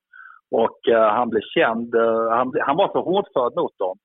Och 0.52 0.80
eh, 0.96 1.10
han 1.18 1.30
blev 1.30 1.42
känd, 1.42 1.96
eh, 1.96 2.30
han, 2.38 2.54
han 2.68 2.78
var 2.78 2.90
så 2.92 3.02
hårdförd 3.02 3.54
mot 3.56 3.78
dem 3.78 3.98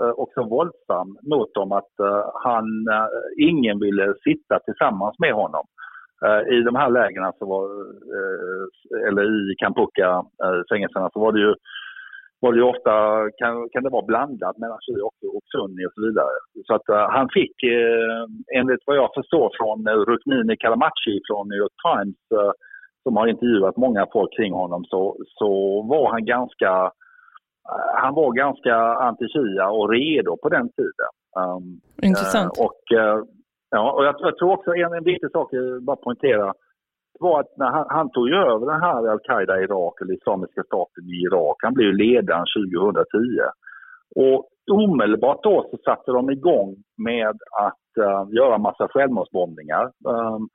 eh, 0.00 0.14
och 0.20 0.30
så 0.34 0.44
våldsam 0.44 1.08
mot 1.22 1.54
dem 1.54 1.72
att 1.72 2.00
eh, 2.00 2.24
han, 2.44 2.66
ingen 3.50 3.78
ville 3.80 4.14
sitta 4.24 4.58
tillsammans 4.58 5.14
med 5.18 5.34
honom. 5.34 5.64
Eh, 6.26 6.42
I 6.54 6.62
de 6.62 6.74
här 6.76 6.90
lägren, 6.90 7.32
så 7.38 7.46
var, 7.46 7.64
eh, 8.16 9.08
eller 9.08 9.24
i 9.24 9.54
Kampuka, 9.58 10.08
eh, 10.44 11.08
så 11.12 11.20
var 11.20 11.32
det 11.32 11.40
ju 11.40 11.54
var 12.44 12.52
det 12.52 12.62
ofta, 12.74 12.94
kan, 13.40 13.54
kan 13.72 13.82
det 13.82 13.96
vara 13.96 14.10
blandat 14.12 14.58
mellan 14.58 14.78
Shi 14.84 14.96
och, 15.08 15.18
och 15.36 15.44
Sunni 15.52 15.86
och 15.86 15.94
så 15.96 16.00
vidare. 16.06 16.34
Så 16.66 16.72
att 16.74 16.88
uh, 16.96 17.06
han 17.16 17.28
fick, 17.36 17.56
uh, 17.64 18.24
enligt 18.58 18.82
vad 18.86 18.96
jag 18.96 19.10
förstår 19.18 19.48
från 19.58 19.78
uh, 19.88 20.00
Rukmini 20.08 20.56
Kalamachi 20.56 21.16
från 21.28 21.48
New 21.48 21.60
York 21.64 21.76
Times, 21.88 22.20
uh, 22.40 22.52
som 23.02 23.16
har 23.16 23.26
intervjuat 23.26 23.76
många 23.76 24.06
folk 24.12 24.30
kring 24.36 24.52
honom, 24.62 24.84
så, 24.84 25.16
så 25.38 25.48
var 25.92 26.10
han 26.12 26.24
ganska, 26.24 26.72
han 28.02 28.14
var 28.14 28.32
ganska 28.32 28.74
anti-Shia 29.08 29.66
och 29.78 29.90
redo 29.90 30.36
på 30.42 30.48
den 30.48 30.68
tiden. 30.78 31.12
Um, 31.42 31.64
Intressant. 32.02 32.58
och, 32.66 32.82
ja, 33.74 33.92
och 33.92 34.04
jag, 34.04 34.14
jag, 34.18 34.36
tror 34.38 34.52
också 34.52 34.70
en, 34.74 34.92
en 34.92 35.04
viktig 35.04 35.30
sak, 35.30 35.48
jag 35.52 35.82
bara 35.82 35.96
poängtera, 35.96 36.52
var 37.20 37.40
att 37.40 37.56
när 37.56 37.70
han, 37.70 37.86
han 37.88 38.10
tog 38.10 38.28
över 38.28 38.66
den 38.72 38.80
här 38.80 39.08
al-Qaida 39.12 39.60
i 39.60 39.64
Irak, 39.64 39.94
eller 40.00 40.14
Islamiska 40.14 40.62
staten 40.62 41.04
i 41.04 41.16
Irak, 41.26 41.56
han 41.62 41.74
blev 41.74 41.92
ledaren 41.94 42.46
2010. 42.72 43.06
Och 44.16 44.48
omedelbart 44.70 45.42
då 45.42 45.66
så 45.70 45.76
satte 45.84 46.10
de 46.12 46.30
igång 46.30 46.76
med 47.08 47.36
att 47.66 48.04
uh, 48.04 48.34
göra 48.38 48.58
massa 48.58 48.88
självmordsbombningar 48.88 49.84
um, 50.08 50.48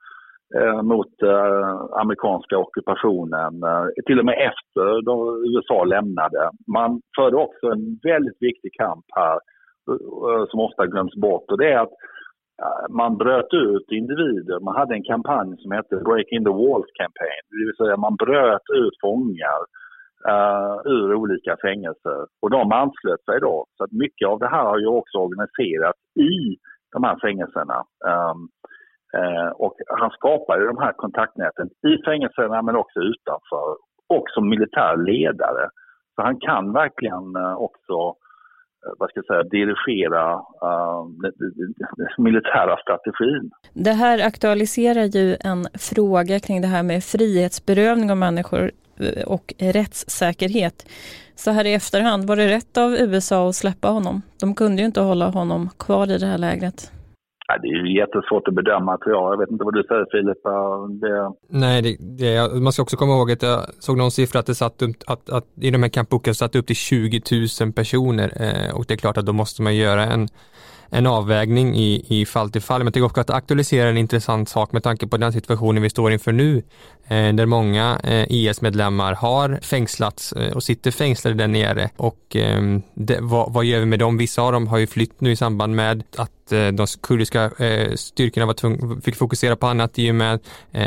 uh, 0.60 0.82
mot 0.82 1.22
eh, 1.22 2.00
amerikanska 2.02 2.58
ockupationen, 2.58 3.52
till 4.06 4.18
och 4.18 4.24
med 4.24 4.38
efter 4.50 5.02
då 5.02 5.44
USA 5.46 5.84
lämnade. 5.84 6.50
Man 6.76 7.00
förde 7.16 7.36
också 7.36 7.66
en 7.66 7.98
väldigt 8.02 8.36
viktig 8.40 8.72
kamp 8.74 9.04
här 9.14 9.38
som 10.46 10.60
ofta 10.60 10.86
glöms 10.86 11.14
bort 11.14 11.50
och 11.50 11.58
det 11.58 11.72
är 11.72 11.78
att 11.78 11.92
Eh, 12.62 12.86
man 12.90 13.16
bröt 13.16 13.52
ut 13.52 13.86
individer. 13.90 14.60
Man 14.60 14.76
hade 14.76 14.94
en 14.94 15.10
kampanj 15.12 15.56
som 15.58 15.72
hette 15.72 15.96
Breaking 15.96 16.44
the 16.44 16.56
Walls 16.62 16.90
Campaign. 17.00 17.42
Det 17.50 17.66
vill 17.66 17.76
säga 17.76 17.96
man 17.96 18.16
bröt 18.16 18.68
ut 18.74 18.94
fångar 19.00 19.60
uh, 20.28 20.76
ur 20.84 21.14
olika 21.14 21.56
fängelser. 21.62 22.20
Och 22.42 22.50
de 22.50 22.72
anslöt 22.72 23.24
sig 23.24 23.40
då. 23.40 23.66
Så 23.76 23.84
att 23.84 23.92
mycket 23.92 24.28
av 24.28 24.38
det 24.38 24.48
här 24.48 24.64
har 24.64 24.78
ju 24.78 24.86
också 24.86 25.18
organiserats 25.18 25.98
i 26.20 26.56
de 26.92 27.04
här 27.04 27.16
fängelserna. 27.20 27.78
Um, 28.10 28.48
uh, 29.20 29.50
och 29.64 29.74
han 30.00 30.10
skapade 30.10 30.66
de 30.66 30.78
här 30.78 30.92
kontaktnäten 30.92 31.66
i 31.66 32.02
fängelserna 32.04 32.62
men 32.62 32.76
också 32.76 33.00
utanför. 33.00 33.68
Och 34.08 34.24
som 34.34 34.48
militär 34.48 34.96
ledare. 34.96 35.68
Så 36.14 36.22
han 36.22 36.40
kan 36.40 36.72
verkligen 36.72 37.36
uh, 37.36 37.54
också 37.54 38.14
Eh, 38.86 38.92
vad 38.98 39.10
ska 39.10 39.18
jag 39.18 39.26
säga, 39.26 39.42
dirigera 39.42 40.34
uh, 40.34 41.08
den 41.96 42.24
militära 42.24 42.76
strategin. 42.76 43.50
Det 43.72 43.92
här 43.92 44.26
aktualiserar 44.26 45.04
ju 45.04 45.36
en 45.40 45.66
fråga 45.74 46.40
kring 46.40 46.60
det 46.60 46.68
här 46.68 46.82
med 46.82 47.04
frihetsberövning 47.04 48.10
av 48.10 48.16
människor 48.16 48.70
eh, 49.00 49.22
och 49.22 49.54
rättssäkerhet. 49.58 50.86
Så 51.34 51.50
här 51.50 51.64
i 51.64 51.74
efterhand, 51.74 52.24
var 52.24 52.36
det 52.36 52.48
rätt 52.48 52.78
av 52.78 52.92
USA 52.92 53.48
att 53.48 53.56
släppa 53.56 53.88
honom? 53.88 54.22
De 54.40 54.54
kunde 54.54 54.82
ju 54.82 54.86
inte 54.86 55.00
hålla 55.00 55.28
honom 55.28 55.70
kvar 55.78 56.10
i 56.10 56.18
det 56.18 56.26
här 56.26 56.38
lägret. 56.38 56.92
Ja, 57.50 57.58
det 57.62 57.68
är 57.68 57.86
ju 57.86 57.98
jättesvårt 57.98 58.48
att 58.48 58.54
bedöma 58.54 58.98
tror 58.98 59.14
jag. 59.16 59.32
Jag 59.32 59.38
vet 59.38 59.50
inte 59.50 59.64
vad 59.64 59.74
du 59.74 59.82
säger 59.82 60.06
Filip. 60.10 60.42
Det... 61.00 61.32
Nej, 61.58 61.82
det, 61.82 61.96
det, 62.18 62.60
man 62.60 62.72
ska 62.72 62.82
också 62.82 62.96
komma 62.96 63.12
ihåg 63.12 63.32
att 63.32 63.42
jag 63.42 63.60
såg 63.78 63.96
någon 63.98 64.10
siffra 64.10 64.40
att 64.40 64.46
det 64.46 64.54
satt 64.54 64.82
upp, 64.82 64.96
att, 65.06 65.30
att 65.30 65.44
i 65.60 65.70
de 65.70 65.82
här 65.82 65.90
Camp 65.90 66.26
satt 66.34 66.56
upp 66.56 66.66
till 66.66 66.76
20 66.76 67.20
000 67.60 67.72
personer 67.72 68.32
eh, 68.36 68.76
och 68.76 68.84
det 68.88 68.94
är 68.94 68.98
klart 68.98 69.16
att 69.16 69.26
då 69.26 69.32
måste 69.32 69.62
man 69.62 69.76
göra 69.76 70.04
en 70.04 70.28
en 70.90 71.06
avvägning 71.06 71.76
i, 71.76 72.04
i 72.08 72.26
fall 72.26 72.50
till 72.50 72.62
fall. 72.62 72.78
Men 72.80 72.86
jag 72.86 72.94
tycker 72.94 73.06
också 73.06 73.20
att 73.20 73.26
det 73.26 73.34
aktualiserar 73.34 73.90
en 73.90 73.96
intressant 73.96 74.48
sak 74.48 74.72
med 74.72 74.82
tanke 74.82 75.06
på 75.06 75.16
den 75.16 75.32
situationen 75.32 75.82
vi 75.82 75.90
står 75.90 76.12
inför 76.12 76.32
nu, 76.32 76.62
Eh, 77.10 77.34
där 77.34 77.46
många 77.46 78.00
eh, 78.04 78.24
IS-medlemmar 78.28 79.12
har 79.14 79.58
fängslats 79.62 80.32
eh, 80.32 80.52
och 80.52 80.62
sitter 80.62 80.90
fängslade 80.90 81.36
där 81.36 81.48
nere. 81.48 81.90
Och 81.96 82.36
ehm, 82.36 82.82
det, 82.94 83.18
vad, 83.20 83.52
vad, 83.52 83.64
gör 83.64 83.80
vi 83.80 83.86
med 83.86 83.98
dem? 83.98 84.16
Vissa 84.16 84.42
av 84.42 84.52
dem 84.52 84.66
har 84.66 84.78
ju 84.78 84.86
flytt 84.86 85.20
nu 85.20 85.30
i 85.30 85.36
samband 85.36 85.76
med 85.76 86.02
att 86.16 86.30
de 86.72 86.86
kurdiska 87.02 87.50
styrkorna 87.96 88.46
var 88.46 88.54
tvung, 88.54 89.00
fick 89.00 89.16
fokusera 89.16 89.56
på 89.56 89.66
annat 89.66 89.98
i 89.98 90.10
och 90.10 90.14
med 90.14 90.40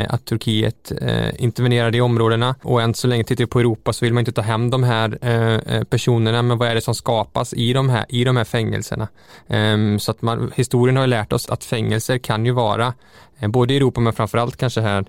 att 0.08 0.24
Turkiet 0.24 0.92
intervenerade 1.36 1.98
i 1.98 2.00
områdena. 2.00 2.54
Och 2.62 2.82
än 2.82 2.94
så 2.94 3.06
länge 3.06 3.24
tittar 3.24 3.44
vi 3.44 3.48
på 3.48 3.60
Europa 3.60 3.92
så 3.92 4.04
vill 4.04 4.14
man 4.14 4.20
inte 4.20 4.32
ta 4.32 4.42
hem 4.42 4.70
de 4.70 4.82
här 4.82 5.84
personerna, 5.84 6.42
men 6.42 6.58
vad 6.58 6.68
är 6.68 6.74
det 6.74 6.80
som 6.80 6.94
skapas 6.94 7.54
i 7.54 7.72
de 7.72 7.88
här, 7.88 8.04
i 8.08 8.24
de 8.24 8.36
här 8.36 8.44
fängelserna? 8.44 9.08
Ehm, 9.48 9.98
så 9.98 10.10
att 10.10 10.22
man, 10.22 10.52
historien 10.56 10.96
har 10.96 11.06
lärt 11.06 11.32
oss 11.32 11.48
att 11.48 11.64
fängelser 11.64 12.18
kan 12.18 12.46
ju 12.46 12.52
vara, 12.52 12.94
både 13.40 13.74
i 13.74 13.76
Europa 13.76 14.00
men 14.00 14.12
framförallt 14.12 14.56
kanske 14.56 14.80
här 14.80 15.04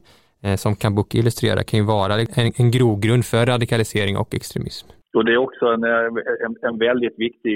Eh, 0.46 0.56
som 0.56 0.76
Kambuk 0.76 1.16
illustrerar, 1.16 1.64
kan 1.64 1.80
ju 1.80 1.86
vara 1.86 2.14
en, 2.14 2.52
en 2.62 2.72
grogrund 2.72 3.26
för 3.26 3.46
radikalisering 3.46 4.18
och 4.18 4.36
extremism. 4.40 4.88
Och 5.16 5.26
det 5.26 5.34
är 5.34 5.38
också 5.38 5.66
en, 5.66 5.84
en, 6.46 6.56
en 6.62 6.78
väldigt 6.78 7.20
viktig 7.20 7.54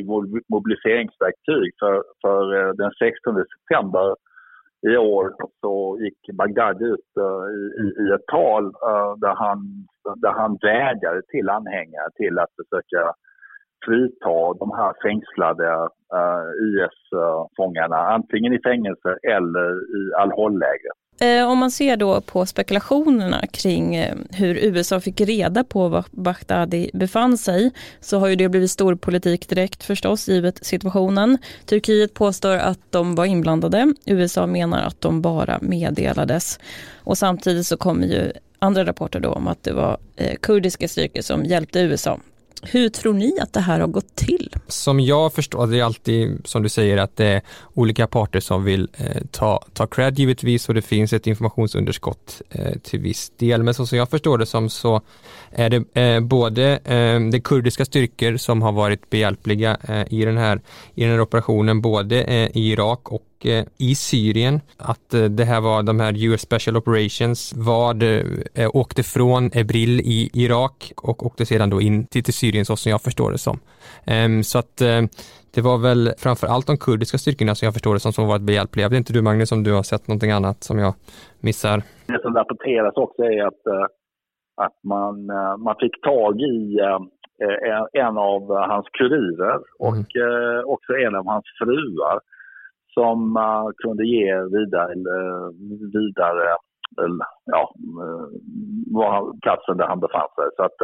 mobiliseringsverktyg 0.55 1.69
för, 1.79 2.03
för 2.21 2.41
eh, 2.57 2.71
den 2.73 2.91
16 2.91 3.45
september 3.53 4.15
i 4.91 4.97
år 4.97 5.33
så 5.61 5.97
gick 6.03 6.37
Bagdad 6.37 6.81
ut 6.81 7.09
eh, 7.23 7.45
i, 7.83 7.85
i, 8.03 8.05
ett 8.15 8.27
tal 8.31 8.63
där 9.23 9.35
han, 9.43 9.59
där 10.23 10.31
han 10.31 10.57
vädjade 10.61 11.21
till 11.33 11.49
anhängare 11.49 12.09
till 12.15 12.39
att 12.39 12.53
försöka 12.59 13.13
frita 13.85 14.53
de 14.59 14.71
här 14.79 14.93
fängslade 15.03 15.69
uh, 16.19 16.47
IS-fångarna 16.67 17.97
antingen 18.17 18.53
i 18.53 18.59
fängelse 18.69 19.17
eller 19.23 19.69
i 19.99 20.13
Al-Hol-lägret. 20.21 20.99
Eh, 21.21 21.49
om 21.49 21.57
man 21.57 21.71
ser 21.71 21.97
då 21.97 22.21
på 22.21 22.45
spekulationerna 22.45 23.47
kring 23.47 23.95
eh, 23.95 24.15
hur 24.31 24.55
USA 24.55 24.99
fick 24.99 25.21
reda 25.21 25.63
på 25.63 25.87
var 25.87 26.05
Baghdadi 26.11 26.89
befann 26.93 27.37
sig 27.37 27.71
så 28.01 28.19
har 28.19 28.27
ju 28.27 28.35
det 28.35 28.49
blivit 28.49 28.71
stor 28.71 28.95
politik 28.95 29.49
direkt 29.49 29.83
förstås 29.83 30.27
givet 30.27 30.65
situationen. 30.65 31.37
Turkiet 31.65 32.13
påstår 32.13 32.55
att 32.55 32.79
de 32.89 33.15
var 33.15 33.25
inblandade. 33.25 33.93
USA 34.05 34.47
menar 34.47 34.83
att 34.83 35.01
de 35.01 35.21
bara 35.21 35.59
meddelades. 35.61 36.59
Och 36.95 37.17
samtidigt 37.17 37.67
så 37.67 37.77
kommer 37.77 38.07
ju 38.07 38.31
andra 38.59 38.85
rapporter 38.85 39.19
då 39.19 39.29
om 39.29 39.47
att 39.47 39.63
det 39.63 39.73
var 39.73 39.97
eh, 40.15 40.35
kurdiska 40.41 40.87
styrkor 40.87 41.21
som 41.21 41.45
hjälpte 41.45 41.79
USA 41.79 42.19
hur 42.61 42.89
tror 42.89 43.13
ni 43.13 43.39
att 43.39 43.53
det 43.53 43.59
här 43.59 43.79
har 43.79 43.87
gått 43.87 44.15
till? 44.15 44.55
Som 44.67 44.99
jag 44.99 45.33
förstår 45.33 45.67
det 45.67 45.79
är 45.79 45.83
alltid 45.83 46.41
som 46.45 46.63
du 46.63 46.69
säger 46.69 46.97
att 46.97 47.15
det 47.15 47.25
är 47.25 47.41
olika 47.73 48.07
parter 48.07 48.39
som 48.39 48.63
vill 48.63 48.89
eh, 48.97 49.21
ta, 49.31 49.63
ta 49.73 49.87
cred 49.87 50.19
givetvis 50.19 50.69
och 50.69 50.75
det 50.75 50.81
finns 50.81 51.13
ett 51.13 51.27
informationsunderskott 51.27 52.41
eh, 52.49 52.79
till 52.83 52.99
viss 52.99 53.31
del. 53.37 53.63
Men 53.63 53.73
så 53.73 53.85
som 53.85 53.97
jag 53.97 54.09
förstår 54.09 54.37
det 54.37 54.45
som 54.45 54.69
så 54.69 55.01
är 55.51 55.69
det 55.69 56.01
eh, 56.01 56.19
både 56.19 56.77
eh, 56.77 57.19
de 57.31 57.41
kurdiska 57.41 57.85
styrkor 57.85 58.37
som 58.37 58.61
har 58.61 58.71
varit 58.71 59.09
behjälpliga 59.09 59.77
eh, 59.87 60.13
i, 60.13 60.25
den 60.25 60.37
här, 60.37 60.61
i 60.95 61.01
den 61.01 61.11
här 61.11 61.21
operationen 61.21 61.81
både 61.81 62.23
eh, 62.23 62.57
i 62.57 62.71
Irak 62.71 63.11
och 63.11 63.23
Eh, 63.45 63.65
i 63.77 63.95
Syrien, 63.95 64.59
att 64.77 65.13
eh, 65.13 65.23
det 65.23 65.43
här 65.43 65.61
var 65.61 65.83
de 65.83 65.99
här 65.99 66.13
US 66.27 66.41
Special 66.41 66.77
Operations 66.77 67.53
var 67.57 68.03
eh, 68.03 68.69
åkte 68.73 69.03
från 69.03 69.43
Ebril 69.53 69.99
i 69.99 70.29
Irak 70.33 70.91
och 71.03 71.25
åkte 71.25 71.45
sedan 71.45 71.69
då 71.69 71.81
in 71.81 72.07
till, 72.07 72.23
till 72.23 72.33
Syrien 72.33 72.65
så 72.65 72.75
som 72.75 72.89
jag 72.91 73.01
förstår 73.01 73.31
det 73.31 73.37
som. 73.37 73.59
Ehm, 74.05 74.43
så 74.43 74.59
att 74.59 74.77
det 75.55 75.61
var 75.61 75.77
väl 75.77 76.09
framför 76.17 76.47
allt 76.47 76.67
de 76.67 76.77
kurdiska 76.77 77.17
styrkorna 77.17 77.55
som 77.55 77.65
jag 77.65 77.73
förstår 77.73 77.93
det 77.93 77.99
som, 77.99 78.13
som 78.13 78.27
varit 78.27 78.41
behjälpliga. 78.41 78.83
Jag 78.85 78.89
vet 78.89 78.97
inte 78.97 79.13
du 79.13 79.21
Magnus 79.21 79.51
om 79.51 79.63
du 79.63 79.73
har 79.73 79.83
sett 79.83 80.07
någonting 80.07 80.31
annat 80.31 80.63
som 80.63 80.79
jag 80.79 80.93
missar? 81.39 81.77
Det 82.07 82.21
som 82.21 82.35
rapporteras 82.35 82.95
också 82.95 83.21
är 83.23 83.47
att, 83.47 83.63
att 84.65 84.77
man, 84.83 85.25
man 85.63 85.75
fick 85.79 86.01
tag 86.01 86.41
i 86.41 86.79
en 87.93 88.17
av 88.17 88.41
hans 88.71 88.87
kurirer 88.99 89.59
och 89.79 89.95
mm. 89.95 90.65
också 90.65 90.91
en 90.93 91.15
av 91.15 91.25
hans 91.25 91.45
fruar 91.59 92.19
som 92.99 93.33
man 93.33 93.73
kunde 93.83 94.03
ge 94.15 94.33
vidare, 94.55 94.93
eh, 95.15 95.47
vidare 95.99 96.47
eh, 97.01 97.15
ja, 97.55 97.63
var 98.97 99.13
platsen 99.43 99.77
där 99.77 99.87
han 99.87 99.99
befann 99.99 100.29
sig. 100.35 100.47
Så 100.57 100.63
att, 100.63 100.79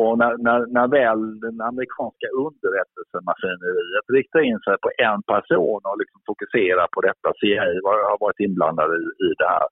och 0.00 0.18
när, 0.18 0.32
när, 0.46 0.60
när 0.76 0.88
väl 0.88 1.40
den 1.40 1.60
amerikanska 1.70 2.28
underrättelsemaskineriet 2.44 4.06
riktar 4.18 4.40
in 4.50 4.60
sig 4.66 4.76
på 4.84 4.90
en 5.08 5.22
person 5.32 5.80
och 5.88 5.98
liksom 6.02 6.20
fokuserar 6.28 6.86
på 6.94 7.00
detta, 7.08 7.28
CIA 7.40 7.62
har 8.10 8.24
varit 8.26 8.44
inblandade 8.46 8.94
i, 9.04 9.06
i 9.26 9.30
det 9.40 9.50
här. 9.54 9.68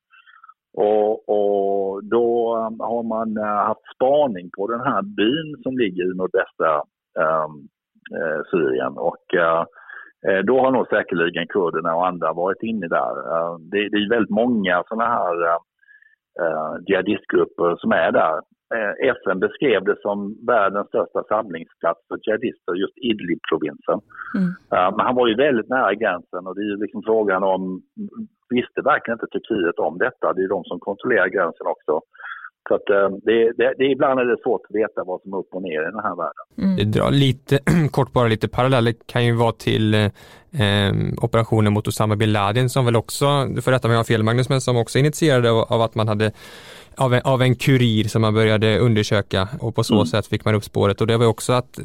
Och, 0.86 1.12
och, 1.36 2.04
då 2.04 2.28
har 2.90 3.02
man 3.14 3.28
haft 3.68 3.86
spaning 3.94 4.46
på 4.56 4.62
den 4.72 4.80
här 4.80 5.02
byn 5.02 5.50
som 5.62 5.78
ligger 5.82 6.04
i 6.04 6.16
nordvästra 6.16 6.74
eh, 7.22 7.48
Syrien. 8.50 8.92
Och 9.10 9.24
Eh, 9.44 9.64
då 10.44 10.60
har 10.60 10.70
nog 10.70 10.86
säkerligen 10.88 11.46
kurderna 11.46 11.96
och 11.96 12.06
andra 12.06 12.32
varit 12.32 12.62
inne 12.62 12.88
där. 12.88 13.12
Eh, 13.32 13.58
det, 13.70 13.78
är 13.78 14.10
väldigt 14.10 14.30
många 14.30 14.82
sådana 14.88 15.10
här 15.10 15.36
uh, 15.44 16.76
jihadistgrupper 16.86 17.76
som 17.76 17.92
är 17.92 18.12
där. 18.12 18.40
FN 19.02 19.40
beskrev 19.40 19.84
det 19.84 19.96
som 20.00 20.46
världens 20.46 20.88
största 20.88 21.22
samlingsplats 21.22 22.00
för 22.08 22.18
jihadister, 22.22 22.74
just 22.74 22.98
Idlib-provinsen. 22.98 24.00
Mm. 24.38 24.50
Men 24.96 25.06
han 25.06 25.14
var 25.14 25.28
ju 25.28 25.34
väldigt 25.34 25.68
nära 25.68 25.94
gränsen 25.94 26.46
och 26.46 26.54
det 26.54 26.60
är 26.60 26.70
ju 26.72 26.76
liksom 26.76 27.02
frågan 27.02 27.42
om, 27.42 27.82
visste 28.50 28.80
verkligen 28.82 29.16
inte 29.16 29.38
Turkiet 29.38 29.78
om 29.78 29.98
detta? 29.98 30.32
Det 30.32 30.42
är 30.42 30.48
de 30.48 30.64
som 30.64 30.80
kontrollerar 30.80 31.28
gränsen 31.28 31.66
också. 31.66 32.00
Så 32.68 32.74
att, 32.74 32.90
eh, 32.90 33.08
det, 33.22 33.52
det, 33.56 33.74
det, 33.78 33.84
ibland 33.84 34.20
är 34.20 34.24
det 34.24 34.42
svårt 34.42 34.60
att 34.68 34.76
veta 34.76 35.04
vad 35.04 35.20
som 35.22 35.32
är 35.32 35.36
upp 35.36 35.54
och 35.54 35.62
ner 35.62 35.82
i 35.82 35.84
den 35.84 36.02
här 36.02 36.16
världen. 36.16 36.44
Mm. 36.58 36.76
Det 36.76 36.98
drar 36.98 37.10
lite, 37.10 37.58
kort 37.90 38.12
bara 38.12 38.28
lite 38.28 38.48
paralleller 38.48 38.94
kan 39.06 39.24
ju 39.24 39.32
vara 39.32 39.52
till 39.52 39.94
eh, 39.94 40.10
operationen 41.22 41.72
mot 41.72 41.88
Osama 41.88 42.16
bin 42.16 42.32
Laden 42.32 42.68
som 42.68 42.84
väl 42.84 42.96
också, 42.96 43.44
du 43.44 43.62
får 43.62 43.70
rätta 43.70 43.88
mig 43.88 43.92
om 43.92 43.96
jag 43.96 43.98
har 43.98 44.04
fel 44.04 44.22
Magnus, 44.22 44.48
men 44.48 44.60
som 44.60 44.76
också 44.76 44.98
initierade 44.98 45.50
av, 45.50 45.72
av 45.72 45.82
att 45.82 45.94
man 45.94 46.08
hade 46.08 46.32
av 46.96 47.14
en, 47.14 47.22
av 47.24 47.42
en 47.42 47.54
kurir 47.54 48.04
som 48.04 48.22
man 48.22 48.34
började 48.34 48.78
undersöka 48.78 49.48
och 49.60 49.74
på 49.74 49.84
så 49.84 49.94
mm. 49.94 50.06
sätt 50.06 50.26
fick 50.26 50.44
man 50.44 50.54
upp 50.54 50.64
spåret 50.64 51.00
och 51.00 51.06
det 51.06 51.16
var 51.16 51.26
också 51.26 51.52
att 51.52 51.80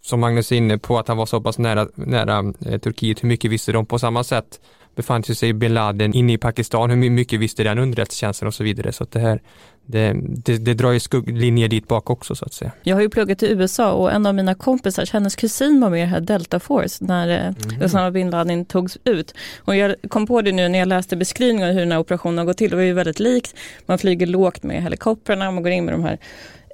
som 0.00 0.20
Magnus 0.20 0.52
är 0.52 0.56
inne 0.56 0.78
på 0.78 0.98
att 0.98 1.08
han 1.08 1.16
var 1.16 1.26
så 1.26 1.40
pass 1.40 1.58
nära, 1.58 1.88
nära 1.94 2.52
eh, 2.66 2.78
Turkiet, 2.78 3.22
hur 3.22 3.28
mycket 3.28 3.50
visste 3.50 3.72
de 3.72 3.86
på 3.86 3.98
samma 3.98 4.24
sätt 4.24 4.60
befann 4.94 5.22
sig 5.22 5.52
bin 5.52 5.74
Laden 5.74 6.14
inne 6.14 6.32
i 6.32 6.38
Pakistan, 6.38 6.90
hur 6.90 7.10
mycket 7.10 7.40
visste 7.40 7.62
den 7.62 7.78
underrättelsetjänsten 7.78 8.48
och 8.48 8.54
så 8.54 8.64
vidare. 8.64 8.92
Så 8.92 9.04
att 9.04 9.10
det 9.10 9.20
här, 9.20 9.40
det, 9.86 10.16
det, 10.22 10.58
det 10.58 10.74
drar 10.74 10.92
ju 10.92 11.00
skugglinjer 11.00 11.68
dit 11.68 11.88
bak 11.88 12.10
också 12.10 12.34
så 12.34 12.44
att 12.44 12.52
säga. 12.52 12.72
Jag 12.82 12.96
har 12.96 13.02
ju 13.02 13.08
pluggat 13.08 13.42
i 13.42 13.46
USA 13.50 13.92
och 13.92 14.12
en 14.12 14.26
av 14.26 14.34
mina 14.34 14.54
kompisar, 14.54 15.08
hennes 15.12 15.36
kusin 15.36 15.80
var 15.80 15.90
med 15.90 16.02
i 16.02 16.06
här 16.06 16.20
Delta 16.20 16.60
Force 16.60 17.04
när 17.04 17.28
mm. 17.28 17.82
Osama 17.84 18.10
bin 18.10 18.30
Laden 18.30 18.64
togs 18.64 18.98
ut. 19.04 19.34
Och 19.58 19.76
jag 19.76 19.94
kom 20.08 20.26
på 20.26 20.42
det 20.42 20.52
nu 20.52 20.68
när 20.68 20.78
jag 20.78 20.88
läste 20.88 21.16
beskrivningen 21.16 21.68
av 21.68 21.74
hur 21.74 21.80
den 21.80 21.92
här 21.92 21.98
operationen 21.98 22.38
har 22.38 22.44
gått 22.44 22.56
till. 22.56 22.70
Det 22.70 22.76
var 22.76 22.82
ju 22.82 22.92
väldigt 22.92 23.20
likt. 23.20 23.54
Man 23.86 23.98
flyger 23.98 24.26
lågt 24.26 24.62
med 24.62 24.82
helikoptrarna, 24.82 25.50
man 25.50 25.62
går 25.62 25.72
in 25.72 25.84
med 25.84 25.94
de 25.94 26.04
här 26.04 26.18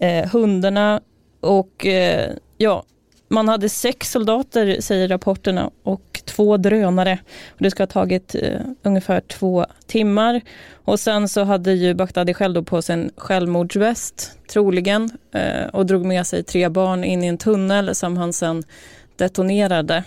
eh, 0.01 0.31
hundarna 0.31 1.01
och 1.41 1.87
eh, 1.87 2.31
ja, 2.57 2.85
man 3.29 3.49
hade 3.49 3.69
sex 3.69 4.11
soldater 4.11 4.81
säger 4.81 5.09
rapporterna 5.09 5.71
och 5.83 6.23
två 6.25 6.57
drönare. 6.57 7.19
Och 7.49 7.63
det 7.63 7.71
ska 7.71 7.83
ha 7.83 7.87
tagit 7.87 8.35
eh, 8.35 8.61
ungefär 8.83 9.21
två 9.21 9.67
timmar. 9.87 10.41
Och 10.73 11.01
sen 11.01 11.29
så 11.29 11.45
hade 11.45 11.73
ju 11.73 11.95
Bagdadi 11.95 12.35
själv 12.35 12.55
då 12.55 12.63
på 12.63 12.83
sig 12.83 12.95
en 12.95 13.11
självmordsväst, 13.17 14.39
troligen, 14.49 15.11
eh, 15.33 15.67
och 15.73 15.87
drog 15.87 16.05
med 16.05 16.27
sig 16.27 16.43
tre 16.43 16.69
barn 16.69 17.05
in 17.05 17.25
i 17.25 17.27
en 17.27 17.39
tunnel 17.39 17.95
som 17.95 18.17
han 18.17 18.33
sen 18.33 18.65
detonerade. 19.17 20.05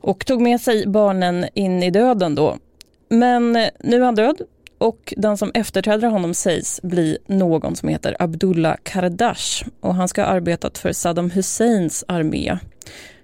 Och 0.00 0.26
tog 0.26 0.40
med 0.40 0.60
sig 0.60 0.86
barnen 0.86 1.46
in 1.54 1.82
i 1.82 1.90
döden 1.90 2.34
då. 2.34 2.56
Men 3.08 3.56
eh, 3.56 3.68
nu 3.80 3.96
är 3.96 4.04
han 4.04 4.14
död 4.14 4.36
och 4.78 5.14
den 5.16 5.36
som 5.36 5.50
efterträder 5.54 6.08
honom 6.08 6.34
sägs 6.34 6.82
bli 6.82 7.18
någon 7.26 7.76
som 7.76 7.88
heter 7.88 8.16
Abdullah 8.18 8.76
Kardash 8.82 9.68
och 9.80 9.94
han 9.94 10.08
ska 10.08 10.22
ha 10.22 10.28
arbetat 10.28 10.78
för 10.78 10.92
Saddam 10.92 11.30
Husseins 11.30 12.04
armé. 12.08 12.58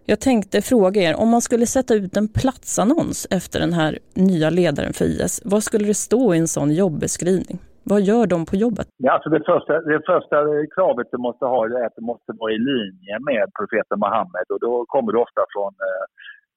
Jag 0.07 0.21
tänkte 0.21 0.63
fråga 0.63 1.01
er, 1.03 1.15
om 1.23 1.29
man 1.29 1.41
skulle 1.41 1.67
sätta 1.67 1.95
ut 1.95 2.17
en 2.17 2.29
platsannons 2.29 3.27
efter 3.31 3.61
den 3.61 3.73
här 3.73 3.99
nya 4.15 4.51
ledaren 4.51 4.93
för 4.93 5.05
IS, 5.05 5.43
vad 5.45 5.63
skulle 5.63 5.87
det 5.87 5.95
stå 5.95 6.35
i 6.35 6.39
en 6.39 6.49
sån 6.49 6.71
jobbeskrivning? 6.73 7.59
Vad 7.85 8.01
gör 8.01 8.27
de 8.27 8.47
på 8.47 8.57
jobbet? 8.57 8.87
Ja, 8.97 9.13
alltså 9.13 9.29
det, 9.31 9.43
första, 9.51 9.73
det 9.81 10.01
första 10.13 10.37
kravet 10.77 11.07
du 11.13 11.19
måste 11.19 11.45
ha 11.45 11.67
är 11.67 11.87
att 11.87 11.97
det 11.97 12.07
måste 12.13 12.33
vara 12.41 12.53
i 12.53 12.59
linje 12.59 13.15
med 13.31 13.45
profeten 13.59 13.99
Muhammed 14.05 14.47
och 14.53 14.61
då 14.61 14.85
kommer 14.89 15.13
det 15.13 15.19
ofta 15.19 15.43
från 15.55 15.73
eh, 15.89 16.05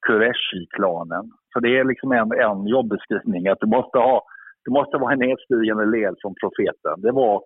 Qureshi-klanen. 0.05 1.25
Så 1.53 1.59
det 1.59 1.71
är 1.79 1.83
liksom 1.91 2.11
en, 2.11 2.31
en 2.47 2.67
jobbeskrivning, 2.67 3.47
att 3.47 3.63
du 3.63 3.67
måste 3.77 3.97
ha 3.97 4.15
det 4.65 4.71
måste 4.71 4.97
vara 4.97 5.13
en 5.13 5.19
nedstigande 5.19 5.85
led 5.85 6.15
från 6.21 6.35
profeten. 6.41 7.01
Det 7.05 7.11
var 7.11 7.43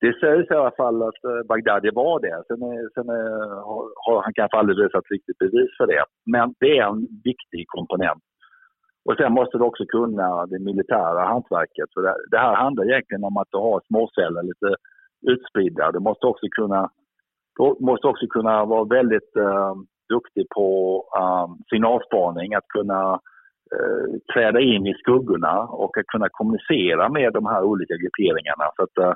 det 0.00 0.20
sägs 0.20 0.50
i 0.50 0.54
alla 0.54 0.76
fall 0.80 1.02
att 1.02 1.24
eh, 1.30 1.42
Bagdadi 1.48 1.90
var 2.02 2.20
det. 2.20 2.36
Sen, 2.48 2.62
är, 2.62 2.80
sen 2.94 3.08
är, 3.08 3.30
har 4.06 4.22
han 4.24 4.34
kanske 4.34 4.56
aldrig 4.58 4.78
visat 4.78 5.10
riktigt 5.10 5.38
bevis 5.38 5.72
för 5.78 5.86
det. 5.86 6.04
Men 6.34 6.54
det 6.60 6.78
är 6.78 6.86
en 6.92 7.06
viktig 7.24 7.64
komponent. 7.76 8.22
Och 9.06 9.16
sen 9.16 9.32
måste 9.32 9.58
du 9.58 9.64
också 9.64 9.84
kunna 9.86 10.46
det 10.46 10.58
militära 10.58 11.20
hantverket. 11.32 11.88
För 11.94 12.02
det, 12.02 12.14
det 12.30 12.38
här 12.38 12.54
handlar 12.54 12.84
egentligen 12.84 13.24
om 13.24 13.36
att 13.36 13.50
du 13.50 13.58
har 13.58 13.80
småceller 13.88 14.42
lite 14.42 14.70
utspridda. 15.32 15.92
Du 15.92 16.00
måste 16.00 16.26
också 16.26 16.46
kunna, 16.58 16.90
du 17.56 17.84
måste 17.90 18.06
också 18.06 18.26
kunna 18.26 18.64
vara 18.64 18.84
väldigt 18.84 19.32
uh, 19.36 19.74
duktig 20.14 20.46
på 20.56 20.68
um, 21.22 21.50
signalspaning, 21.70 22.54
att 22.54 22.68
kunna 22.68 23.20
Eh, 23.74 24.06
träda 24.34 24.60
in 24.60 24.86
i 24.86 24.94
skuggorna 24.94 25.54
och 25.82 25.98
att 25.98 26.06
kunna 26.06 26.28
kommunicera 26.30 27.08
med 27.08 27.32
de 27.32 27.46
här 27.46 27.62
olika 27.62 27.94
grupperingarna. 28.02 28.66
Så 28.76 28.82
att, 28.82 28.98
eh, 28.98 29.14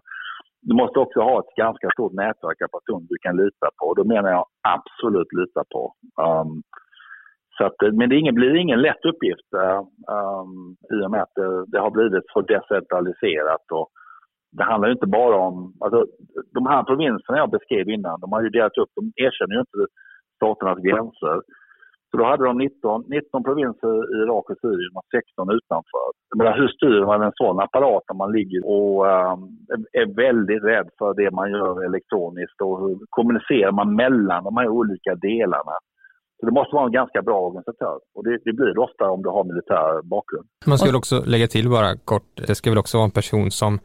du 0.62 0.74
måste 0.74 0.98
också 0.98 1.20
ha 1.20 1.38
ett 1.40 1.54
ganska 1.56 1.88
stort 1.90 2.12
nätverk 2.12 2.58
av 2.62 2.70
personer 2.76 3.06
du 3.08 3.18
kan 3.20 3.36
lita 3.36 3.68
på. 3.78 3.94
Då 3.94 4.04
menar 4.04 4.30
jag 4.30 4.44
absolut 4.76 5.32
lita 5.40 5.62
på. 5.74 5.82
Um, 6.26 6.62
så 7.56 7.64
att, 7.66 7.82
eh, 7.82 7.92
men 7.92 8.08
det 8.08 8.16
ingen, 8.16 8.34
blir 8.34 8.54
ingen 8.54 8.82
lätt 8.82 9.04
uppgift 9.10 9.48
um, 9.54 10.76
i 10.94 10.98
och 11.06 11.10
med 11.10 11.22
att 11.22 11.34
det, 11.34 11.64
det 11.72 11.80
har 11.84 11.90
blivit 11.90 12.26
så 12.32 12.40
decentraliserat. 12.40 13.64
Och 13.72 13.88
det 14.56 14.64
handlar 14.64 14.90
inte 14.90 15.06
bara 15.06 15.36
om... 15.36 15.56
Alltså, 15.80 16.06
de 16.56 16.66
här 16.66 16.82
provinserna 16.82 17.38
jag 17.38 17.50
beskrev 17.50 17.88
innan, 17.88 18.20
de 18.20 18.32
har 18.32 18.42
ju 18.42 18.48
delat 18.48 18.78
upp, 18.78 18.90
de 18.94 19.02
erkänner 19.26 19.54
ju 19.54 19.60
inte 19.60 19.80
staternas 20.36 20.78
gränser. 20.78 21.36
Så 22.10 22.16
då 22.16 22.24
hade 22.24 22.44
de 22.44 22.58
19, 22.58 23.04
19 23.08 23.44
provinser 23.48 23.94
i 24.12 24.16
Irak 24.24 24.44
och 24.50 24.60
Syrien 24.64 24.94
och 24.98 25.06
16 25.16 25.50
utanför. 25.58 26.08
Men 26.38 26.46
hur 26.60 26.68
styr 26.76 27.02
man 27.10 27.22
en 27.22 27.38
sån 27.42 27.60
apparat 27.60 28.04
när 28.08 28.18
man 28.22 28.32
ligger 28.38 28.60
och 28.76 28.96
um, 29.14 29.40
är 30.00 30.06
väldigt 30.24 30.62
rädd 30.72 30.88
för 30.98 31.10
det 31.20 31.30
man 31.30 31.50
gör 31.50 31.84
elektroniskt 31.88 32.60
och 32.66 32.76
hur 32.82 32.94
kommunicerar 33.16 33.72
man 33.80 33.88
mellan 34.02 34.44
de 34.44 34.56
här 34.56 34.68
olika 34.68 35.14
delarna? 35.14 35.76
Så 36.40 36.46
det 36.46 36.52
måste 36.52 36.74
vara 36.74 36.86
en 36.86 36.98
ganska 37.00 37.22
bra 37.22 37.38
organisatör 37.48 37.98
och 38.14 38.24
det, 38.24 38.38
det 38.44 38.52
blir 38.52 38.74
det 38.74 38.80
ofta 38.80 39.04
om 39.10 39.22
du 39.22 39.28
har 39.28 39.44
militär 39.44 40.02
bakgrund. 40.14 40.46
Man 40.66 40.78
väl 40.84 40.96
också 40.96 41.16
lägga 41.34 41.46
till 41.46 41.68
bara 41.70 41.90
kort, 42.04 42.28
det 42.46 42.54
ska 42.54 42.70
väl 42.70 42.78
också 42.78 42.96
vara 42.96 43.04
en 43.04 43.18
person 43.20 43.50
som 43.50 43.78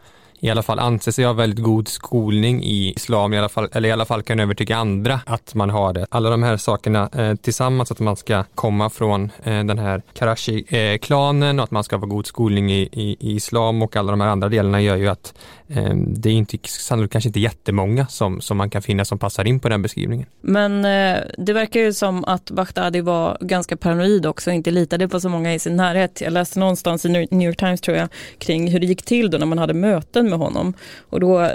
i 0.43 0.49
alla 0.49 0.63
fall 0.63 0.79
anser 0.79 1.12
sig 1.12 1.25
ha 1.25 1.34
väldigt 1.34 1.63
god 1.63 1.88
skolning 1.88 2.63
i 2.63 2.93
islam, 2.95 3.34
i 3.34 3.38
alla 3.38 3.49
fall, 3.49 3.69
eller 3.71 3.89
i 3.89 3.91
alla 3.91 4.06
fall 4.06 4.23
kan 4.23 4.39
övertyga 4.39 4.77
andra 4.77 5.19
att 5.25 5.56
man 5.56 5.69
har 5.69 5.93
det. 5.93 6.06
Alla 6.10 6.29
de 6.29 6.43
här 6.43 6.58
sakerna 6.58 7.10
eh, 7.13 7.36
tillsammans, 7.36 7.91
att 7.91 7.99
man 7.99 8.15
ska 8.15 8.43
komma 8.56 8.89
från 8.89 9.32
eh, 9.43 9.63
den 9.63 9.79
här 9.79 10.01
Karachi-klanen 10.13 11.60
eh, 11.60 11.62
och 11.62 11.63
att 11.63 11.71
man 11.71 11.84
ska 11.84 11.99
få 11.99 12.06
god 12.06 12.27
skolning 12.27 12.71
i, 12.71 12.89
i, 12.91 13.17
i, 13.19 13.36
islam 13.36 13.82
och 13.82 13.95
alla 13.95 14.12
de 14.12 14.21
här 14.21 14.27
andra 14.27 14.49
delarna 14.49 14.82
gör 14.82 14.95
ju 14.95 15.08
att 15.08 15.34
Ehm, 15.75 16.13
det 16.17 16.29
är 16.29 16.33
inte, 16.33 16.57
sannolikt 16.63 17.12
kanske 17.12 17.29
inte 17.29 17.39
jättemånga 17.39 18.07
som, 18.07 18.41
som 18.41 18.57
man 18.57 18.69
kan 18.69 18.81
finna 18.81 19.05
som 19.05 19.19
passar 19.19 19.47
in 19.47 19.59
på 19.59 19.69
den 19.69 19.81
beskrivningen. 19.81 20.27
Men 20.41 20.86
eh, 20.86 21.23
det 21.38 21.53
verkar 21.53 21.79
ju 21.79 21.93
som 21.93 22.25
att 22.25 22.51
Baghdadi 22.51 23.01
var 23.01 23.38
ganska 23.41 23.77
paranoid 23.77 24.25
också 24.25 24.49
och 24.49 24.55
inte 24.55 24.71
litade 24.71 25.07
på 25.07 25.19
så 25.19 25.29
många 25.29 25.53
i 25.53 25.59
sin 25.59 25.75
närhet. 25.75 26.21
Jag 26.21 26.33
läste 26.33 26.59
någonstans 26.59 27.05
i 27.05 27.09
New 27.09 27.47
York 27.47 27.57
Times 27.57 27.81
tror 27.81 27.97
jag 27.97 28.07
kring 28.38 28.71
hur 28.71 28.79
det 28.79 28.86
gick 28.86 29.03
till 29.03 29.29
då 29.29 29.38
när 29.38 29.45
man 29.45 29.57
hade 29.57 29.73
möten 29.73 30.29
med 30.29 30.39
honom. 30.39 30.73
Och 31.09 31.19
då 31.19 31.41
eh, 31.41 31.49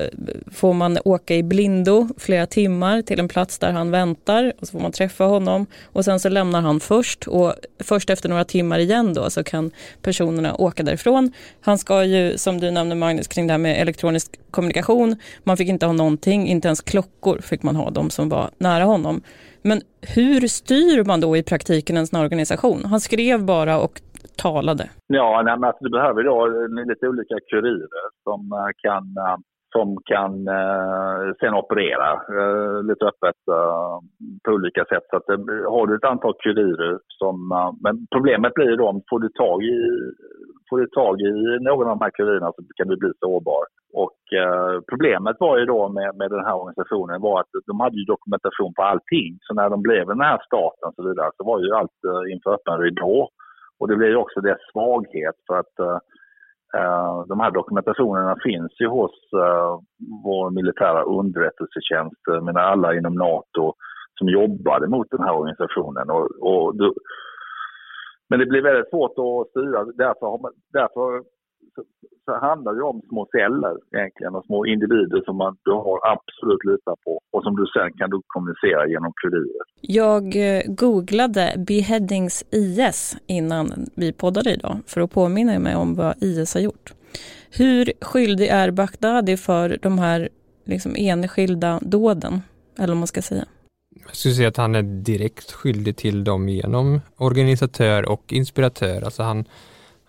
får 0.52 0.72
man 0.72 0.98
åka 1.04 1.35
i 1.35 1.42
blindo 1.42 2.09
flera 2.18 2.46
timmar 2.46 3.02
till 3.02 3.20
en 3.20 3.28
plats 3.28 3.59
där 3.59 3.72
han 3.72 3.90
väntar 3.90 4.52
och 4.61 4.66
så 4.66 4.72
får 4.72 4.81
man 4.81 4.92
träffa 4.92 5.24
honom 5.24 5.66
och 5.85 6.04
sen 6.04 6.20
så 6.20 6.28
lämnar 6.28 6.61
han 6.61 6.81
först 6.81 7.26
och 7.26 7.54
först 7.85 8.11
efter 8.11 8.28
några 8.28 8.44
timmar 8.44 8.78
igen 8.78 9.14
då 9.14 9.31
så 9.31 9.44
kan 9.44 9.70
personerna 10.02 10.54
åka 10.54 10.83
därifrån. 10.83 11.33
Han 11.61 11.78
ska 11.78 12.04
ju, 12.04 12.38
som 12.38 12.61
du 12.61 12.70
nämnde 12.70 12.94
Magnus, 12.94 13.28
kring 13.28 13.46
det 13.46 13.52
här 13.52 13.59
med 13.59 13.83
elektronisk 13.83 14.08
kommunikation, 14.51 15.16
man 15.44 15.57
fick 15.57 15.68
inte 15.68 15.87
ha 15.87 15.92
någonting, 15.92 16.47
inte 16.47 16.68
ens 16.68 16.81
klockor 16.81 17.38
fick 17.38 17.62
man 17.62 17.77
ha, 17.77 17.90
de 17.90 18.11
som 18.11 18.29
var 18.29 18.51
nära 18.59 18.85
honom. 18.85 19.21
Men 19.62 19.81
hur 20.16 20.40
styr 20.49 21.05
man 21.05 21.21
då 21.21 21.37
i 21.37 21.42
praktiken 21.42 21.97
en 21.97 22.07
sån 22.07 22.21
organisation? 22.21 22.85
Han 22.85 23.01
skrev 23.01 23.44
bara 23.44 23.79
och 23.81 24.01
talade? 24.37 24.90
Ja, 25.07 25.42
nej, 25.44 25.57
men 25.59 25.64
alltså, 25.64 25.85
du 25.85 25.90
behöver 25.90 26.23
då 26.25 26.47
eh, 26.47 26.87
lite 26.88 27.09
olika 27.09 27.37
kurirer 27.51 28.07
som 28.25 28.40
eh, 28.53 28.71
kan, 28.85 29.05
eh, 29.27 29.37
som 29.72 29.96
kan 30.04 30.33
eh, 30.48 31.18
sen 31.40 31.54
operera 31.54 32.11
eh, 32.12 32.83
lite 32.88 33.04
öppet 33.04 33.40
eh, 33.57 33.96
på 34.44 34.50
olika 34.52 34.85
sätt. 34.85 35.07
Så 35.11 35.16
att, 35.16 35.28
har 35.74 35.87
du 35.87 35.94
ett 35.96 36.12
antal 36.12 36.35
kurirer 36.44 36.98
som... 37.18 37.52
Eh, 37.52 37.72
men 37.83 38.07
problemet 38.14 38.54
blir 38.54 38.76
då 38.76 38.88
om 38.88 39.02
får 39.11 39.20
du 39.20 39.28
tag 39.28 39.62
i 39.62 39.78
får 40.68 40.78
du 40.78 40.87
tag 40.87 41.20
i 41.20 41.33
någon 41.61 41.88
av 41.88 41.98
de 41.98 42.04
här 42.04 42.11
kurirerna 42.11 42.52
så 42.52 42.62
kan 42.76 42.88
du 42.88 42.96
bli 42.96 43.11
sårbar. 43.20 43.64
Och 44.02 44.20
eh, 44.42 44.81
problemet 44.90 45.37
var 45.40 45.59
ju 45.59 45.64
då 45.64 45.88
med, 45.88 46.16
med 46.16 46.31
den 46.31 46.44
här 46.46 46.57
organisationen 46.61 47.20
var 47.20 47.40
att 47.40 47.52
de 47.66 47.81
hade 47.81 47.96
ju 47.96 48.04
dokumentation 48.04 48.72
på 48.74 48.83
allting. 48.83 49.38
Så 49.40 49.54
när 49.54 49.70
de 49.70 49.83
blev 49.83 50.07
den 50.07 50.20
här 50.20 50.38
staten 50.46 50.92
så 50.96 51.02
vidare 51.09 51.31
så 51.37 51.44
var 51.44 51.59
ju 51.61 51.70
allt 51.74 51.98
eh, 52.11 52.33
inför 52.33 52.50
öppen 52.54 52.78
ridå. 52.78 53.28
Och 53.78 53.88
det 53.88 53.96
blev 53.96 54.11
ju 54.11 54.16
också 54.16 54.40
dess 54.40 54.62
svaghet 54.72 55.37
för 55.46 55.57
att 55.62 56.02
Eh, 56.74 57.24
de 57.28 57.40
här 57.40 57.50
dokumentationerna 57.50 58.37
finns 58.42 58.81
ju 58.81 58.87
hos 58.87 59.11
eh, 59.33 59.81
vår 60.24 60.50
militära 60.50 61.02
underrättelsetjänst, 61.02 62.16
jag 62.24 62.44
menar 62.44 62.61
alla 62.61 62.94
inom 62.94 63.14
NATO 63.14 63.74
som 64.18 64.28
jobbade 64.28 64.88
mot 64.88 65.11
den 65.11 65.22
här 65.22 65.35
organisationen. 65.37 66.11
Och, 66.11 66.28
och 66.40 66.76
du, 66.76 66.94
men 68.28 68.38
det 68.38 68.46
blir 68.46 68.62
väldigt 68.62 68.90
svårt 68.90 69.18
att 69.18 69.50
styra. 69.50 69.85
Därför, 69.85 70.42
man, 70.42 70.52
därför 70.72 71.22
så, 72.29 72.35
handlar 72.47 72.73
det 72.79 72.83
om 72.83 73.01
små 73.09 73.23
celler 73.37 73.75
egentligen 73.97 74.35
och 74.35 74.45
små 74.45 74.67
individer 74.67 75.21
som 75.27 75.37
man, 75.37 75.57
du 75.64 75.73
har 75.88 75.99
absolut 76.14 76.62
litar 76.71 76.97
på 77.05 77.12
och 77.33 77.43
som 77.43 77.57
du 77.57 77.64
sen 77.67 77.93
kan 77.99 78.11
du 78.11 78.17
kommunicera 78.27 78.83
genom 78.95 79.12
kurirer. 79.23 79.64
Jag 79.81 80.25
eh, 80.47 80.62
googlade 80.83 81.45
beheadings 81.69 82.45
IS 82.51 83.17
innan 83.27 83.64
vi 83.95 84.12
poddade 84.12 84.51
idag 84.53 84.77
för 84.87 85.01
att 85.01 85.11
påminna 85.11 85.59
mig 85.59 85.75
om 85.77 85.95
vad 85.95 86.14
IS 86.23 86.55
har 86.55 86.61
gjort. 86.61 86.93
Hur 87.59 87.93
skyldig 88.01 88.49
är 88.49 88.71
Baghdadi 88.71 89.37
för 89.37 89.79
de 89.83 89.99
här 89.99 90.29
liksom 90.64 90.95
enskilda 90.97 91.79
dåden? 91.83 92.43
Eller 92.79 92.88
vad 92.88 92.97
man 92.97 93.07
ska 93.07 93.23
säga. 93.23 93.45
Jag 94.07 94.17
skulle 94.17 94.35
säga 94.35 94.49
att 94.49 94.57
han 94.57 94.75
är 94.75 94.83
direkt 94.83 95.53
skyldig 95.53 95.97
till 95.97 96.25
dem 96.25 96.49
genom 96.49 97.01
organisatör 97.17 98.09
och 98.12 98.33
inspiratör. 98.33 99.03
Alltså 99.03 99.23
han, 99.23 99.45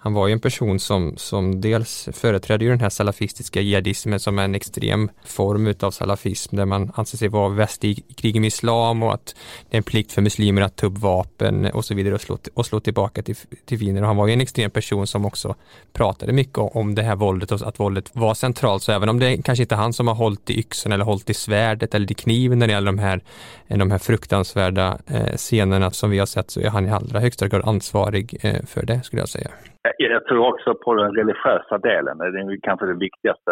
han 0.01 0.13
var 0.13 0.27
ju 0.27 0.33
en 0.33 0.39
person 0.39 0.79
som, 0.79 1.13
som 1.17 1.61
dels 1.61 2.09
företrädde 2.13 2.65
ju 2.65 2.71
den 2.71 2.79
här 2.79 2.89
salafistiska 2.89 3.61
jihadismen 3.61 4.19
som 4.19 4.39
är 4.39 4.43
en 4.43 4.55
extrem 4.55 5.09
form 5.25 5.67
utav 5.67 5.91
salafism 5.91 6.55
där 6.55 6.65
man 6.65 6.91
anser 6.95 7.17
sig 7.17 7.27
vara 7.27 7.49
väst 7.49 7.83
i 7.83 7.95
krig 7.95 8.41
med 8.41 8.47
islam 8.47 9.03
och 9.03 9.13
att 9.13 9.35
det 9.69 9.75
är 9.75 9.77
en 9.77 9.83
plikt 9.83 10.11
för 10.11 10.21
muslimer 10.21 10.61
att 10.61 10.75
ta 10.75 10.87
upp 10.87 10.97
vapen 10.97 11.65
och 11.65 11.85
så 11.85 11.95
vidare 11.95 12.15
och 12.15 12.21
slå, 12.21 12.37
och 12.53 12.65
slå 12.65 12.79
tillbaka 12.79 13.23
till, 13.23 13.35
till 13.65 13.79
fiender. 13.79 14.01
Och 14.01 14.07
han 14.07 14.17
var 14.17 14.27
ju 14.27 14.33
en 14.33 14.41
extrem 14.41 14.71
person 14.71 15.07
som 15.07 15.25
också 15.25 15.55
pratade 15.93 16.33
mycket 16.33 16.57
om 16.57 16.95
det 16.95 17.03
här 17.03 17.15
våldet 17.15 17.51
och 17.51 17.67
att 17.67 17.79
våldet 17.79 18.09
var 18.13 18.33
centralt. 18.33 18.83
Så 18.83 18.91
även 18.91 19.09
om 19.09 19.19
det 19.19 19.27
är 19.27 19.41
kanske 19.41 19.63
inte 19.63 19.75
är 19.75 19.79
han 19.79 19.93
som 19.93 20.07
har 20.07 20.15
hållit 20.15 20.49
i 20.49 20.59
yxan 20.59 20.91
eller 20.91 21.05
hållit 21.05 21.29
i 21.29 21.33
svärdet 21.33 21.95
eller 21.95 22.11
i 22.11 22.15
kniven 22.15 22.59
när 22.59 22.67
det 22.67 22.73
gäller 22.73 22.91
de 22.91 22.99
här, 22.99 23.23
de 23.67 23.91
här 23.91 23.97
fruktansvärda 23.97 24.97
eh, 25.07 25.35
scenerna 25.35 25.91
som 25.91 26.09
vi 26.09 26.19
har 26.19 26.25
sett 26.25 26.51
så 26.51 26.59
är 26.59 26.69
han 26.69 26.87
i 26.87 26.91
allra 26.91 27.19
högsta 27.19 27.47
grad 27.47 27.67
ansvarig 27.67 28.37
eh, 28.41 28.65
för 28.65 28.85
det 28.85 29.01
skulle 29.03 29.21
jag 29.21 29.29
säga. 29.29 29.49
Jag 29.97 30.25
tror 30.25 30.47
också 30.53 30.75
på 30.75 30.93
den 30.93 31.15
religiösa 31.15 31.77
delen. 31.77 32.17
Det 32.17 32.25
är 32.25 32.61
kanske 32.61 32.85
det 32.85 33.03
viktigaste. 33.07 33.51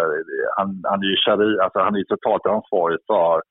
Han, 0.58 0.82
han 0.84 1.00
är 1.04 1.08
ju 1.08 1.16
shari, 1.16 1.60
alltså 1.60 1.80
han 1.80 1.96
är 1.96 2.04
totalt 2.04 2.46
ansvarig 2.46 3.00
för 3.08 3.42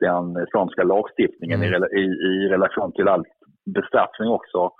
den 0.00 0.42
islamska 0.46 0.82
lagstiftningen 0.82 1.62
mm. 1.62 1.84
i, 1.84 2.00
i, 2.00 2.04
i, 2.04 2.48
relation 2.48 2.92
till 2.92 3.08
all 3.08 3.24
bestraffning 3.74 4.28
också. 4.28 4.70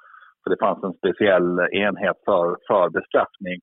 För 0.43 0.51
det 0.51 0.61
fanns 0.65 0.85
en 0.85 0.99
speciell 1.01 1.59
enhet 1.73 2.17
för, 2.25 2.57
för 2.69 2.91
bestraffning. 2.91 3.59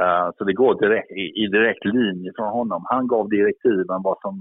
Uh, 0.00 0.28
så 0.36 0.44
det 0.44 0.52
går 0.52 0.80
direkt, 0.80 1.10
i, 1.10 1.24
i, 1.42 1.46
direkt 1.46 1.84
linje 1.84 2.32
från 2.36 2.48
honom. 2.48 2.82
Han 2.84 3.06
gav 3.06 3.28
direktiven 3.28 4.00
vad 4.08 4.18
som, 4.20 4.34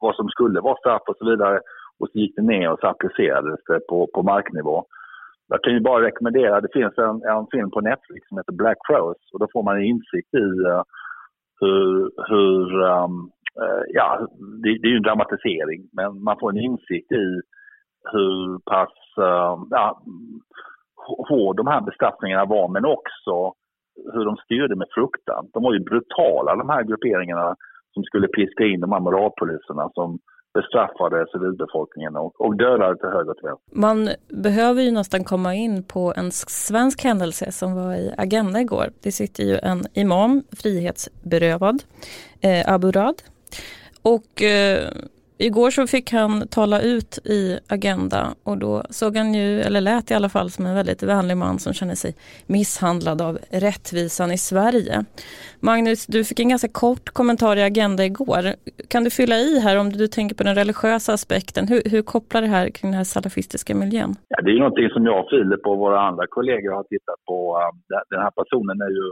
vad 0.00 0.14
som 0.14 0.28
skulle 0.28 0.60
vara 0.60 0.76
straff 0.76 1.02
och 1.06 1.16
så 1.18 1.30
vidare. 1.30 1.60
Och 1.98 2.08
så 2.12 2.18
gick 2.18 2.36
det 2.36 2.42
ner 2.42 2.72
och 2.72 2.80
så 2.80 2.86
applicerades 2.86 3.60
det 3.68 3.80
på, 3.88 4.08
på 4.14 4.22
marknivå. 4.22 4.84
Jag 5.48 5.62
kan 5.62 5.72
ju 5.72 5.80
bara 5.80 6.06
rekommendera, 6.06 6.60
det 6.60 6.72
finns 6.72 6.98
en, 6.98 7.22
en 7.32 7.46
film 7.52 7.70
på 7.70 7.80
Netflix 7.80 8.28
som 8.28 8.38
heter 8.38 8.52
Black 8.52 8.78
Crows 8.88 9.22
och 9.32 9.38
då 9.38 9.46
får 9.52 9.62
man 9.62 9.76
en 9.76 9.84
insikt 9.84 10.34
i 10.34 10.48
uh, 10.72 10.82
hur, 11.60 12.10
hur 12.28 12.82
um, 12.82 13.30
uh, 13.62 13.82
ja, 13.88 14.28
det, 14.62 14.78
det, 14.80 14.88
är 14.88 14.90
ju 14.90 14.96
en 14.96 15.08
dramatisering, 15.08 15.80
men 15.92 16.22
man 16.22 16.36
får 16.40 16.50
en 16.50 16.64
insikt 16.70 17.12
i 17.12 17.40
hur 18.12 18.58
pass 18.58 18.96
uh, 19.18 19.56
ja, 19.70 20.02
hård 21.28 21.56
de 21.56 21.66
här 21.66 21.80
bestraffningarna 21.80 22.44
var, 22.44 22.68
men 22.68 22.84
också 22.84 23.52
hur 24.12 24.24
de 24.24 24.36
styrde 24.36 24.76
med 24.76 24.88
fruktan. 24.94 25.50
De 25.52 25.62
var 25.62 25.72
ju 25.72 25.80
brutala 25.80 26.56
de 26.56 26.68
här 26.68 26.82
grupperingarna 26.82 27.56
som 27.94 28.02
skulle 28.02 28.28
piska 28.28 28.64
in 28.64 28.80
de 28.80 28.92
här 28.92 29.00
moralpoliserna 29.00 29.90
som 29.94 30.18
bestraffade 30.58 31.26
civilbefolkningen 31.32 32.16
och, 32.16 32.40
och 32.40 32.56
dödade 32.56 32.96
till 32.96 33.08
höger 33.08 33.30
och 33.30 33.36
till 33.36 33.48
vänster. 33.48 33.76
Man 33.86 34.08
behöver 34.28 34.82
ju 34.82 34.90
nästan 34.90 35.24
komma 35.24 35.54
in 35.54 35.82
på 35.82 36.14
en 36.16 36.30
svensk 36.32 37.04
händelse 37.04 37.52
som 37.52 37.74
var 37.74 37.94
i 37.94 38.14
Agenda 38.18 38.60
igår. 38.60 38.86
Det 39.02 39.12
sitter 39.12 39.44
ju 39.44 39.56
en 39.62 39.80
imam, 39.92 40.42
frihetsberövad, 40.62 41.82
eh, 42.40 42.72
Abu 42.74 42.90
Rad. 42.90 43.22
Och 44.02 44.42
eh, 44.42 44.88
Igår 45.40 45.70
så 45.70 45.86
fick 45.86 46.12
han 46.12 46.48
tala 46.48 46.80
ut 46.80 47.18
i 47.24 47.58
Agenda 47.68 48.26
och 48.44 48.58
då 48.58 48.82
såg 48.90 49.16
han 49.16 49.34
ju, 49.34 49.60
eller 49.60 49.80
lät 49.80 50.10
i 50.10 50.14
alla 50.14 50.28
fall 50.28 50.50
som 50.50 50.66
en 50.66 50.74
väldigt 50.74 51.02
vänlig 51.02 51.36
man 51.36 51.58
som 51.58 51.72
känner 51.72 51.94
sig 51.94 52.14
misshandlad 52.46 53.22
av 53.22 53.38
rättvisan 53.50 54.32
i 54.32 54.38
Sverige. 54.38 55.04
Magnus, 55.60 56.06
du 56.06 56.24
fick 56.24 56.40
en 56.40 56.48
ganska 56.48 56.68
kort 56.68 57.10
kommentar 57.10 57.56
i 57.56 57.62
Agenda 57.62 58.04
igår. 58.04 58.42
Kan 58.88 59.04
du 59.04 59.10
fylla 59.10 59.36
i 59.36 59.60
här 59.60 59.78
om 59.78 59.90
du 59.92 60.06
tänker 60.06 60.36
på 60.36 60.42
den 60.42 60.54
religiösa 60.54 61.12
aspekten? 61.12 61.68
Hur, 61.68 61.82
hur 61.92 62.02
kopplar 62.02 62.42
det 62.42 62.48
här 62.48 62.70
kring 62.70 62.90
den 62.90 62.98
här 62.98 63.04
salafistiska 63.04 63.74
miljön? 63.74 64.14
Ja, 64.28 64.42
det 64.42 64.50
är 64.50 64.58
någonting 64.58 64.88
som 64.88 65.04
jag, 65.04 65.30
Filip 65.30 65.66
och 65.66 65.78
våra 65.78 66.00
andra 66.08 66.26
kollegor 66.36 66.72
har 66.72 66.84
tittat 66.84 67.20
på. 67.28 67.38
Um, 67.56 67.82
den 68.10 68.20
här 68.20 68.32
personen 68.40 68.76
är 68.86 68.92
ju 68.98 69.06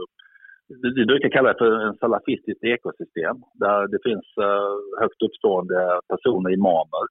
vi 0.69 1.05
brukar 1.05 1.29
kalla 1.29 1.53
det 1.53 1.57
för 1.57 1.87
en 1.87 1.97
salafistiskt 1.97 2.63
ekosystem 2.63 3.37
där 3.53 3.87
det 3.87 3.99
finns 4.03 4.27
eh, 4.41 5.01
högt 5.01 5.21
uppstående 5.21 5.99
personer, 6.09 6.49
imamer. 6.49 7.03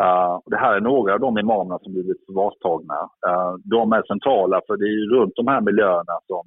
Eh, 0.00 0.38
det 0.46 0.56
här 0.56 0.76
är 0.76 0.80
några 0.80 1.14
av 1.14 1.20
de 1.20 1.38
imamerna 1.38 1.78
som 1.78 1.92
blivit 1.92 2.26
förvarstagna. 2.26 3.00
Eh, 3.28 3.54
de 3.64 3.92
är 3.92 4.02
centrala 4.02 4.60
för 4.66 4.76
det 4.76 4.84
är 4.84 5.14
runt 5.16 5.36
de 5.36 5.46
här 5.46 5.60
miljöerna 5.60 6.16
som 6.26 6.46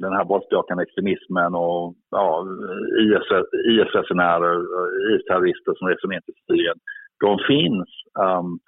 den 0.00 0.12
här 0.12 0.24
våldsbejakande 0.24 0.82
extremismen 0.82 1.54
och 1.54 1.94
ja, 2.10 2.46
IS-resenärer, 3.70 4.56
IS-terrorister 5.10 5.74
som 5.74 5.88
reser 5.88 6.08
ner 6.08 6.20
till 6.20 6.34
Syrien, 6.46 6.78
de 7.24 7.38
finns. 7.48 7.88
Um, 8.24 8.58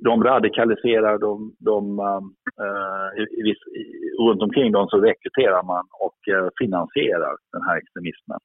de 0.00 0.24
radikaliserar, 0.24 1.18
de, 1.18 1.52
de, 1.58 1.98
uh, 2.00 3.22
i, 3.22 3.50
i, 3.50 3.54
runt 4.28 4.42
omkring 4.42 4.72
dem 4.72 4.86
så 4.88 4.96
rekryterar 5.00 5.62
man 5.62 5.84
och 6.04 6.18
uh, 6.34 6.48
finansierar 6.60 7.34
den 7.52 7.62
här 7.62 7.76
extremismen. 7.76 8.40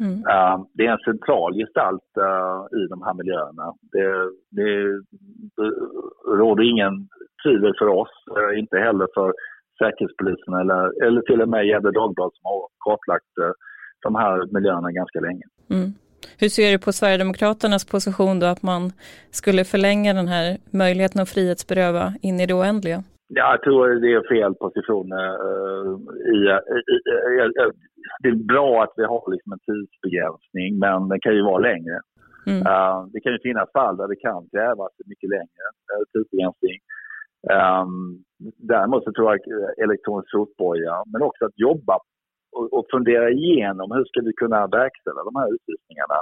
Mm. 0.00 0.18
Uh, 0.32 0.66
det 0.74 0.86
är 0.86 0.92
en 0.92 1.08
central 1.12 1.54
gestalt 1.54 2.10
i 2.80 2.82
de 2.92 3.02
här 3.02 3.14
miljöerna. 3.14 3.66
Det, 3.92 4.08
det, 4.56 4.70
det 5.56 5.70
råder 6.40 6.62
ingen 6.72 7.08
tvivel 7.42 7.74
för 7.78 7.88
oss, 7.88 8.12
inte 8.56 8.78
heller 8.78 9.08
för 9.14 9.32
Säkerhetspolisen 9.78 10.54
eller, 10.54 11.06
eller 11.06 11.20
till 11.20 11.42
och 11.42 11.48
med 11.48 11.66
Gefle 11.66 11.90
Dagblad 11.90 12.30
som 12.34 12.44
har 12.50 12.60
kartlagt 12.84 13.32
de 14.02 14.14
här 14.14 14.54
miljöerna 14.54 14.90
ganska 14.92 15.20
länge. 15.20 15.44
Mm. 15.70 15.90
Hur 16.40 16.48
ser 16.48 16.72
du 16.72 16.78
på 16.78 16.92
Sverigedemokraternas 16.92 17.84
position 17.84 18.40
då 18.40 18.46
att 18.46 18.62
man 18.62 18.92
skulle 19.30 19.64
förlänga 19.64 20.14
den 20.14 20.28
här 20.28 20.56
möjligheten 20.70 21.22
att 21.22 21.28
frihetsberöva 21.28 22.12
in 22.22 22.40
i 22.40 22.46
det 22.46 22.54
oändliga? 22.54 23.02
Ja, 23.28 23.50
jag 23.50 23.62
tror 23.62 23.88
det 23.88 24.12
är 24.12 24.28
fel 24.28 24.54
position. 24.54 25.06
I, 26.34 26.38
det 28.22 28.28
är 28.28 28.44
bra 28.54 28.82
att 28.82 28.92
vi 28.96 29.04
har 29.04 29.32
liksom 29.32 29.52
en 29.52 29.64
tidsbegränsning, 29.68 30.78
men 30.78 31.08
den 31.08 31.20
kan 31.20 31.34
ju 31.34 31.42
vara 31.42 31.58
längre. 31.58 32.00
Mm. 32.46 32.60
Uh, 32.66 32.98
det 33.12 33.20
kan 33.20 33.32
ju 33.32 33.38
finnas 33.38 33.72
fall 33.72 33.96
där 33.96 34.08
det 34.08 34.16
kan 34.16 34.48
krävas 34.54 34.92
mycket 35.06 35.30
längre 35.36 35.64
uh, 35.90 36.02
tidsbegränsning. 36.12 36.78
Um, 37.58 38.24
däremot 38.72 39.04
så 39.04 39.12
tror 39.12 39.26
jag 39.30 39.40
elektronisk 39.84 40.30
fotboja, 40.32 40.94
men 41.12 41.22
också 41.22 41.44
att 41.44 41.58
jobba 41.68 41.98
och, 42.56 42.78
och 42.78 42.86
fundera 42.90 43.30
igenom 43.30 43.90
hur 43.90 44.04
ska 44.04 44.20
vi 44.20 44.32
kunna 44.32 44.66
verkställa 44.66 45.20
de 45.28 45.36
här 45.40 45.48
utvisningarna. 45.54 46.18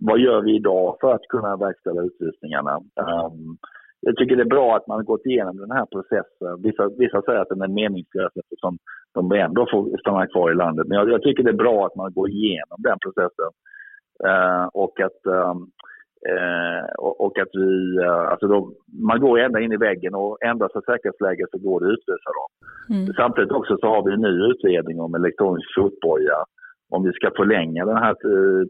Vad 0.00 0.18
gör 0.18 0.40
vi 0.40 0.56
idag 0.56 0.96
för 1.00 1.14
att 1.14 1.28
kunna 1.28 1.56
verkställa 1.56 2.02
utvisningarna? 2.02 2.74
Um, 2.76 3.58
jag 4.00 4.16
tycker 4.16 4.36
det 4.36 4.42
är 4.42 4.56
bra 4.56 4.76
att 4.76 4.86
man 4.86 4.96
har 4.96 5.04
gått 5.04 5.26
igenom 5.26 5.56
den 5.56 5.70
här 5.70 5.86
processen. 5.86 6.62
Vissa, 6.62 6.88
vissa 6.98 7.22
säger 7.22 7.40
att 7.40 7.48
den 7.48 7.62
är 7.62 7.68
meningslös 7.68 8.32
eftersom 8.42 8.78
de 9.14 9.32
ändå 9.32 9.66
får 9.70 9.98
stanna 9.98 10.26
kvar 10.26 10.50
i 10.50 10.54
landet. 10.54 10.86
Men 10.88 10.98
jag, 10.98 11.10
jag 11.10 11.22
tycker 11.22 11.42
det 11.42 11.50
är 11.50 11.64
bra 11.66 11.86
att 11.86 11.96
man 11.96 12.12
går 12.12 12.28
igenom 12.30 12.78
den 12.78 12.98
processen. 13.04 13.50
Uh, 14.26 14.66
och 14.66 15.00
att 15.00 15.20
um, 15.24 15.70
Eh, 16.32 16.84
och, 16.98 17.20
och, 17.24 17.38
att 17.38 17.52
vi, 17.52 17.96
eh, 18.06 18.30
alltså 18.30 18.46
då, 18.48 18.72
man 19.08 19.20
går 19.20 19.38
ända 19.38 19.60
in 19.60 19.72
i 19.72 19.76
väggen 19.76 20.14
och 20.14 20.38
ändras 20.42 20.72
för 20.72 20.80
säkerhetsläget 20.80 21.50
så 21.50 21.58
går 21.58 21.80
det 21.80 21.86
att 21.86 21.92
utvisa 21.92 22.30
dem. 22.38 22.50
Mm. 22.96 23.06
Samtidigt 23.20 23.52
också 23.52 23.76
så 23.80 23.86
har 23.86 24.02
vi 24.06 24.12
en 24.12 24.26
ny 24.28 24.36
utredning 24.50 25.00
om 25.00 25.14
elektronisk 25.14 25.68
fotboja 25.76 26.38
om 26.94 27.04
vi 27.04 27.12
ska 27.12 27.30
förlänga 27.36 27.84
den 27.84 27.96
här 27.96 28.14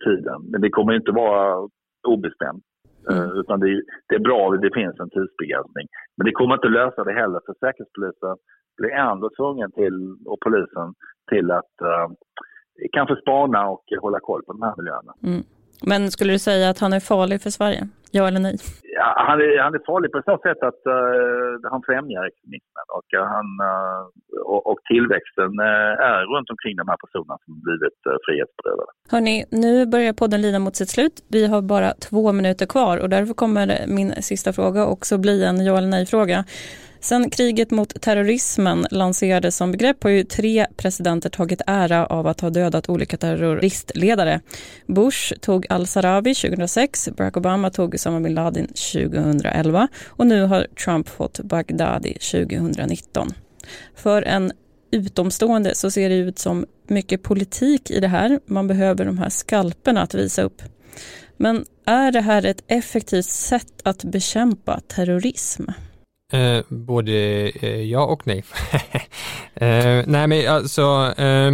tiden. 0.06 0.38
Men 0.50 0.60
det 0.60 0.70
kommer 0.70 0.92
inte 0.92 1.12
vara 1.12 1.68
obestämt. 2.08 2.64
Eh, 3.10 3.24
mm. 3.24 3.40
utan 3.40 3.60
det, 3.60 3.82
det, 4.08 4.14
är 4.14 4.28
bra 4.28 4.40
att 4.52 4.62
det 4.62 4.74
finns 4.74 5.00
en 5.00 5.10
tidsbegränsning. 5.10 5.86
Men 6.16 6.24
det 6.26 6.32
kommer 6.32 6.54
inte 6.54 6.68
lösa 6.68 7.04
det 7.04 7.12
heller 7.12 7.40
för 7.46 7.54
Säkerhetspolisen 7.60 8.36
blir 8.78 8.90
ändå 8.90 9.30
tvungen 9.38 9.70
till, 9.72 9.98
och 10.26 10.40
polisen 10.40 10.88
till 11.30 11.50
att 11.50 11.74
uh, 11.82 12.08
kanske 12.92 13.16
spana 13.16 13.68
och 13.68 13.84
hålla 14.00 14.20
koll 14.20 14.42
på 14.46 14.52
de 14.52 14.62
här 14.62 14.74
miljöerna. 14.78 15.12
Mm. 15.22 15.42
Men 15.80 16.10
skulle 16.10 16.32
du 16.32 16.38
säga 16.38 16.70
att 16.70 16.78
han 16.78 16.92
är 16.92 17.00
farlig 17.00 17.42
för 17.42 17.50
Sverige? 17.50 17.88
Ja 18.12 18.28
eller 18.28 18.40
nej? 18.40 18.56
Ja, 18.82 19.08
han, 19.28 19.40
är, 19.40 19.62
han 19.64 19.74
är 19.74 19.82
farlig 19.86 20.12
på 20.12 20.22
så 20.30 20.38
sätt 20.46 20.60
att 20.68 20.82
uh, 20.86 21.70
han 21.72 21.82
främjar 21.88 22.22
extremismen 22.30 22.86
och, 22.98 23.08
uh, 23.16 23.24
han, 23.34 23.48
uh, 23.70 24.02
och, 24.52 24.62
och, 24.70 24.78
tillväxten 24.90 25.52
är 26.10 26.20
runt 26.34 26.50
omkring 26.50 26.76
de 26.76 26.88
här 26.88 26.98
personerna 27.04 27.38
som 27.44 27.52
blivit 27.66 27.98
uh, 28.06 28.16
frihetsberövade. 28.24 28.90
Hörni, 29.10 29.44
nu 29.50 29.86
börjar 29.86 30.12
podden 30.12 30.40
lida 30.42 30.58
mot 30.58 30.76
sitt 30.76 30.90
slut. 30.90 31.16
Vi 31.30 31.46
har 31.46 31.62
bara 31.62 31.90
två 32.08 32.32
minuter 32.32 32.66
kvar 32.66 32.98
och 33.02 33.08
därför 33.08 33.34
kommer 33.34 33.66
min 33.86 34.10
sista 34.22 34.52
fråga 34.52 34.86
också 34.86 35.18
bli 35.18 35.44
en 35.44 35.64
ja 35.64 35.78
eller 35.78 35.88
nej-fråga. 35.88 36.44
Sen 37.00 37.30
kriget 37.30 37.70
mot 37.70 38.00
terrorismen 38.00 38.86
lanserades 38.90 39.56
som 39.56 39.72
begrepp 39.72 40.02
har 40.02 40.10
ju 40.10 40.24
tre 40.24 40.66
presidenter 40.76 41.30
tagit 41.30 41.60
ära 41.66 42.06
av 42.06 42.26
att 42.26 42.40
ha 42.40 42.50
dödat 42.50 42.88
olika 42.88 43.16
terroristledare. 43.16 44.40
Bush 44.86 45.34
tog 45.40 45.66
al-Sarawi 45.70 46.34
2006, 46.34 47.08
Barack 47.16 47.36
Obama 47.36 47.70
tog 47.70 47.97
Osama 47.98 48.20
bin 48.20 48.34
Laden 48.34 48.66
2011 48.66 49.88
och 50.06 50.26
nu 50.26 50.42
har 50.42 50.66
Trump 50.84 51.08
fått 51.08 51.40
Baghdadi 51.40 52.12
2019. 52.12 53.28
För 53.94 54.22
en 54.22 54.52
utomstående 54.90 55.74
så 55.74 55.90
ser 55.90 56.08
det 56.08 56.14
ut 56.14 56.38
som 56.38 56.66
mycket 56.86 57.22
politik 57.22 57.90
i 57.90 58.00
det 58.00 58.08
här. 58.08 58.40
Man 58.46 58.66
behöver 58.66 59.04
de 59.04 59.18
här 59.18 59.28
skalperna 59.28 60.02
att 60.02 60.14
visa 60.14 60.42
upp. 60.42 60.62
Men 61.36 61.64
är 61.84 62.12
det 62.12 62.20
här 62.20 62.44
ett 62.46 62.64
effektivt 62.66 63.24
sätt 63.24 63.72
att 63.82 64.04
bekämpa 64.04 64.80
terrorism? 64.80 65.64
Eh, 66.32 66.60
både 66.68 67.12
eh, 67.48 67.82
ja 67.82 68.04
och 68.04 68.26
nej. 68.26 68.44
eh, 69.54 70.04
nej 70.06 70.26
men 70.26 70.48
alltså 70.48 71.14
eh, 71.18 71.52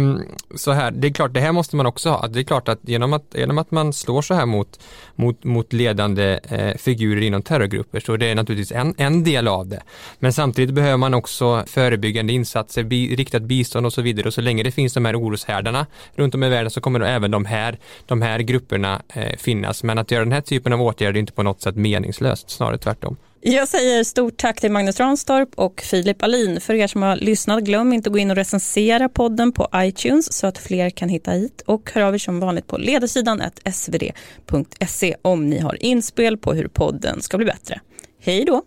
så 0.55 0.71
här, 0.71 0.91
det 0.91 1.07
är 1.07 1.11
klart 1.13 1.33
det 1.33 1.39
här 1.39 1.51
måste 1.51 1.75
man 1.75 1.85
också 1.85 2.09
ha. 2.09 2.27
Det 2.27 2.39
är 2.39 2.43
klart 2.43 2.67
att 2.67 2.79
genom 2.81 3.13
att, 3.13 3.35
genom 3.35 3.57
att 3.57 3.71
man 3.71 3.93
slår 3.93 4.21
så 4.21 4.33
här 4.33 4.45
mot, 4.45 4.79
mot, 5.15 5.43
mot 5.43 5.73
ledande 5.73 6.39
eh, 6.49 6.77
figurer 6.77 7.21
inom 7.21 7.41
terrorgrupper 7.41 7.99
så 7.99 8.17
det 8.17 8.25
är 8.25 8.35
naturligtvis 8.35 8.71
en, 8.71 8.95
en 8.97 9.23
del 9.23 9.47
av 9.47 9.67
det. 9.67 9.83
Men 10.19 10.33
samtidigt 10.33 10.75
behöver 10.75 10.97
man 10.97 11.13
också 11.13 11.63
förebyggande 11.67 12.33
insatser, 12.33 12.83
bi, 12.83 13.15
riktat 13.15 13.43
bistånd 13.43 13.85
och 13.85 13.93
så 13.93 14.01
vidare 14.01 14.27
och 14.27 14.33
så 14.33 14.41
länge 14.41 14.63
det 14.63 14.71
finns 14.71 14.93
de 14.93 15.05
här 15.05 15.19
oroshärdarna 15.19 15.85
runt 16.15 16.35
om 16.35 16.43
i 16.43 16.49
världen 16.49 16.71
så 16.71 16.81
kommer 16.81 16.99
då 16.99 17.05
även 17.05 17.31
de 17.31 17.45
här, 17.45 17.77
de 18.05 18.21
här 18.21 18.39
grupperna 18.39 19.01
eh, 19.13 19.37
finnas. 19.37 19.83
Men 19.83 19.97
att 19.97 20.11
göra 20.11 20.23
den 20.23 20.33
här 20.33 20.41
typen 20.41 20.73
av 20.73 20.81
åtgärder 20.81 21.13
är 21.13 21.19
inte 21.19 21.33
på 21.33 21.43
något 21.43 21.61
sätt 21.61 21.75
meningslöst, 21.75 22.49
snarare 22.49 22.77
tvärtom. 22.77 23.17
Jag 23.47 23.67
säger 23.67 24.03
stort 24.03 24.37
tack 24.37 24.61
till 24.61 24.71
Magnus 24.71 24.99
Ranstorp 24.99 25.49
och 25.55 25.81
Filip 25.81 26.23
Alin. 26.23 26.61
För 26.61 26.73
er 26.73 26.87
som 26.87 27.01
har 27.01 27.15
lyssnat, 27.15 27.63
glöm 27.63 27.93
inte 27.93 28.09
att 28.09 28.13
gå 28.13 28.19
in 28.19 28.31
och 28.31 28.35
recensera 28.35 29.09
podden 29.09 29.51
på 29.51 29.67
iTunes 29.75 30.33
så 30.33 30.47
att 30.47 30.57
fler 30.57 30.89
kan 30.89 31.09
hitta 31.09 31.31
hit. 31.31 31.61
Och 31.65 31.91
hör 31.93 32.01
av 32.01 32.13
er 32.13 32.17
som 32.17 32.39
vanligt 32.39 32.67
på 32.67 32.77
ledarsidan 32.77 33.41
svd.se 33.73 35.15
om 35.21 35.49
ni 35.49 35.59
har 35.59 35.83
inspel 35.83 36.37
på 36.37 36.53
hur 36.53 36.67
podden 36.67 37.21
ska 37.21 37.37
bli 37.37 37.45
bättre. 37.45 37.81
Hej 38.19 38.45
då! 38.45 38.63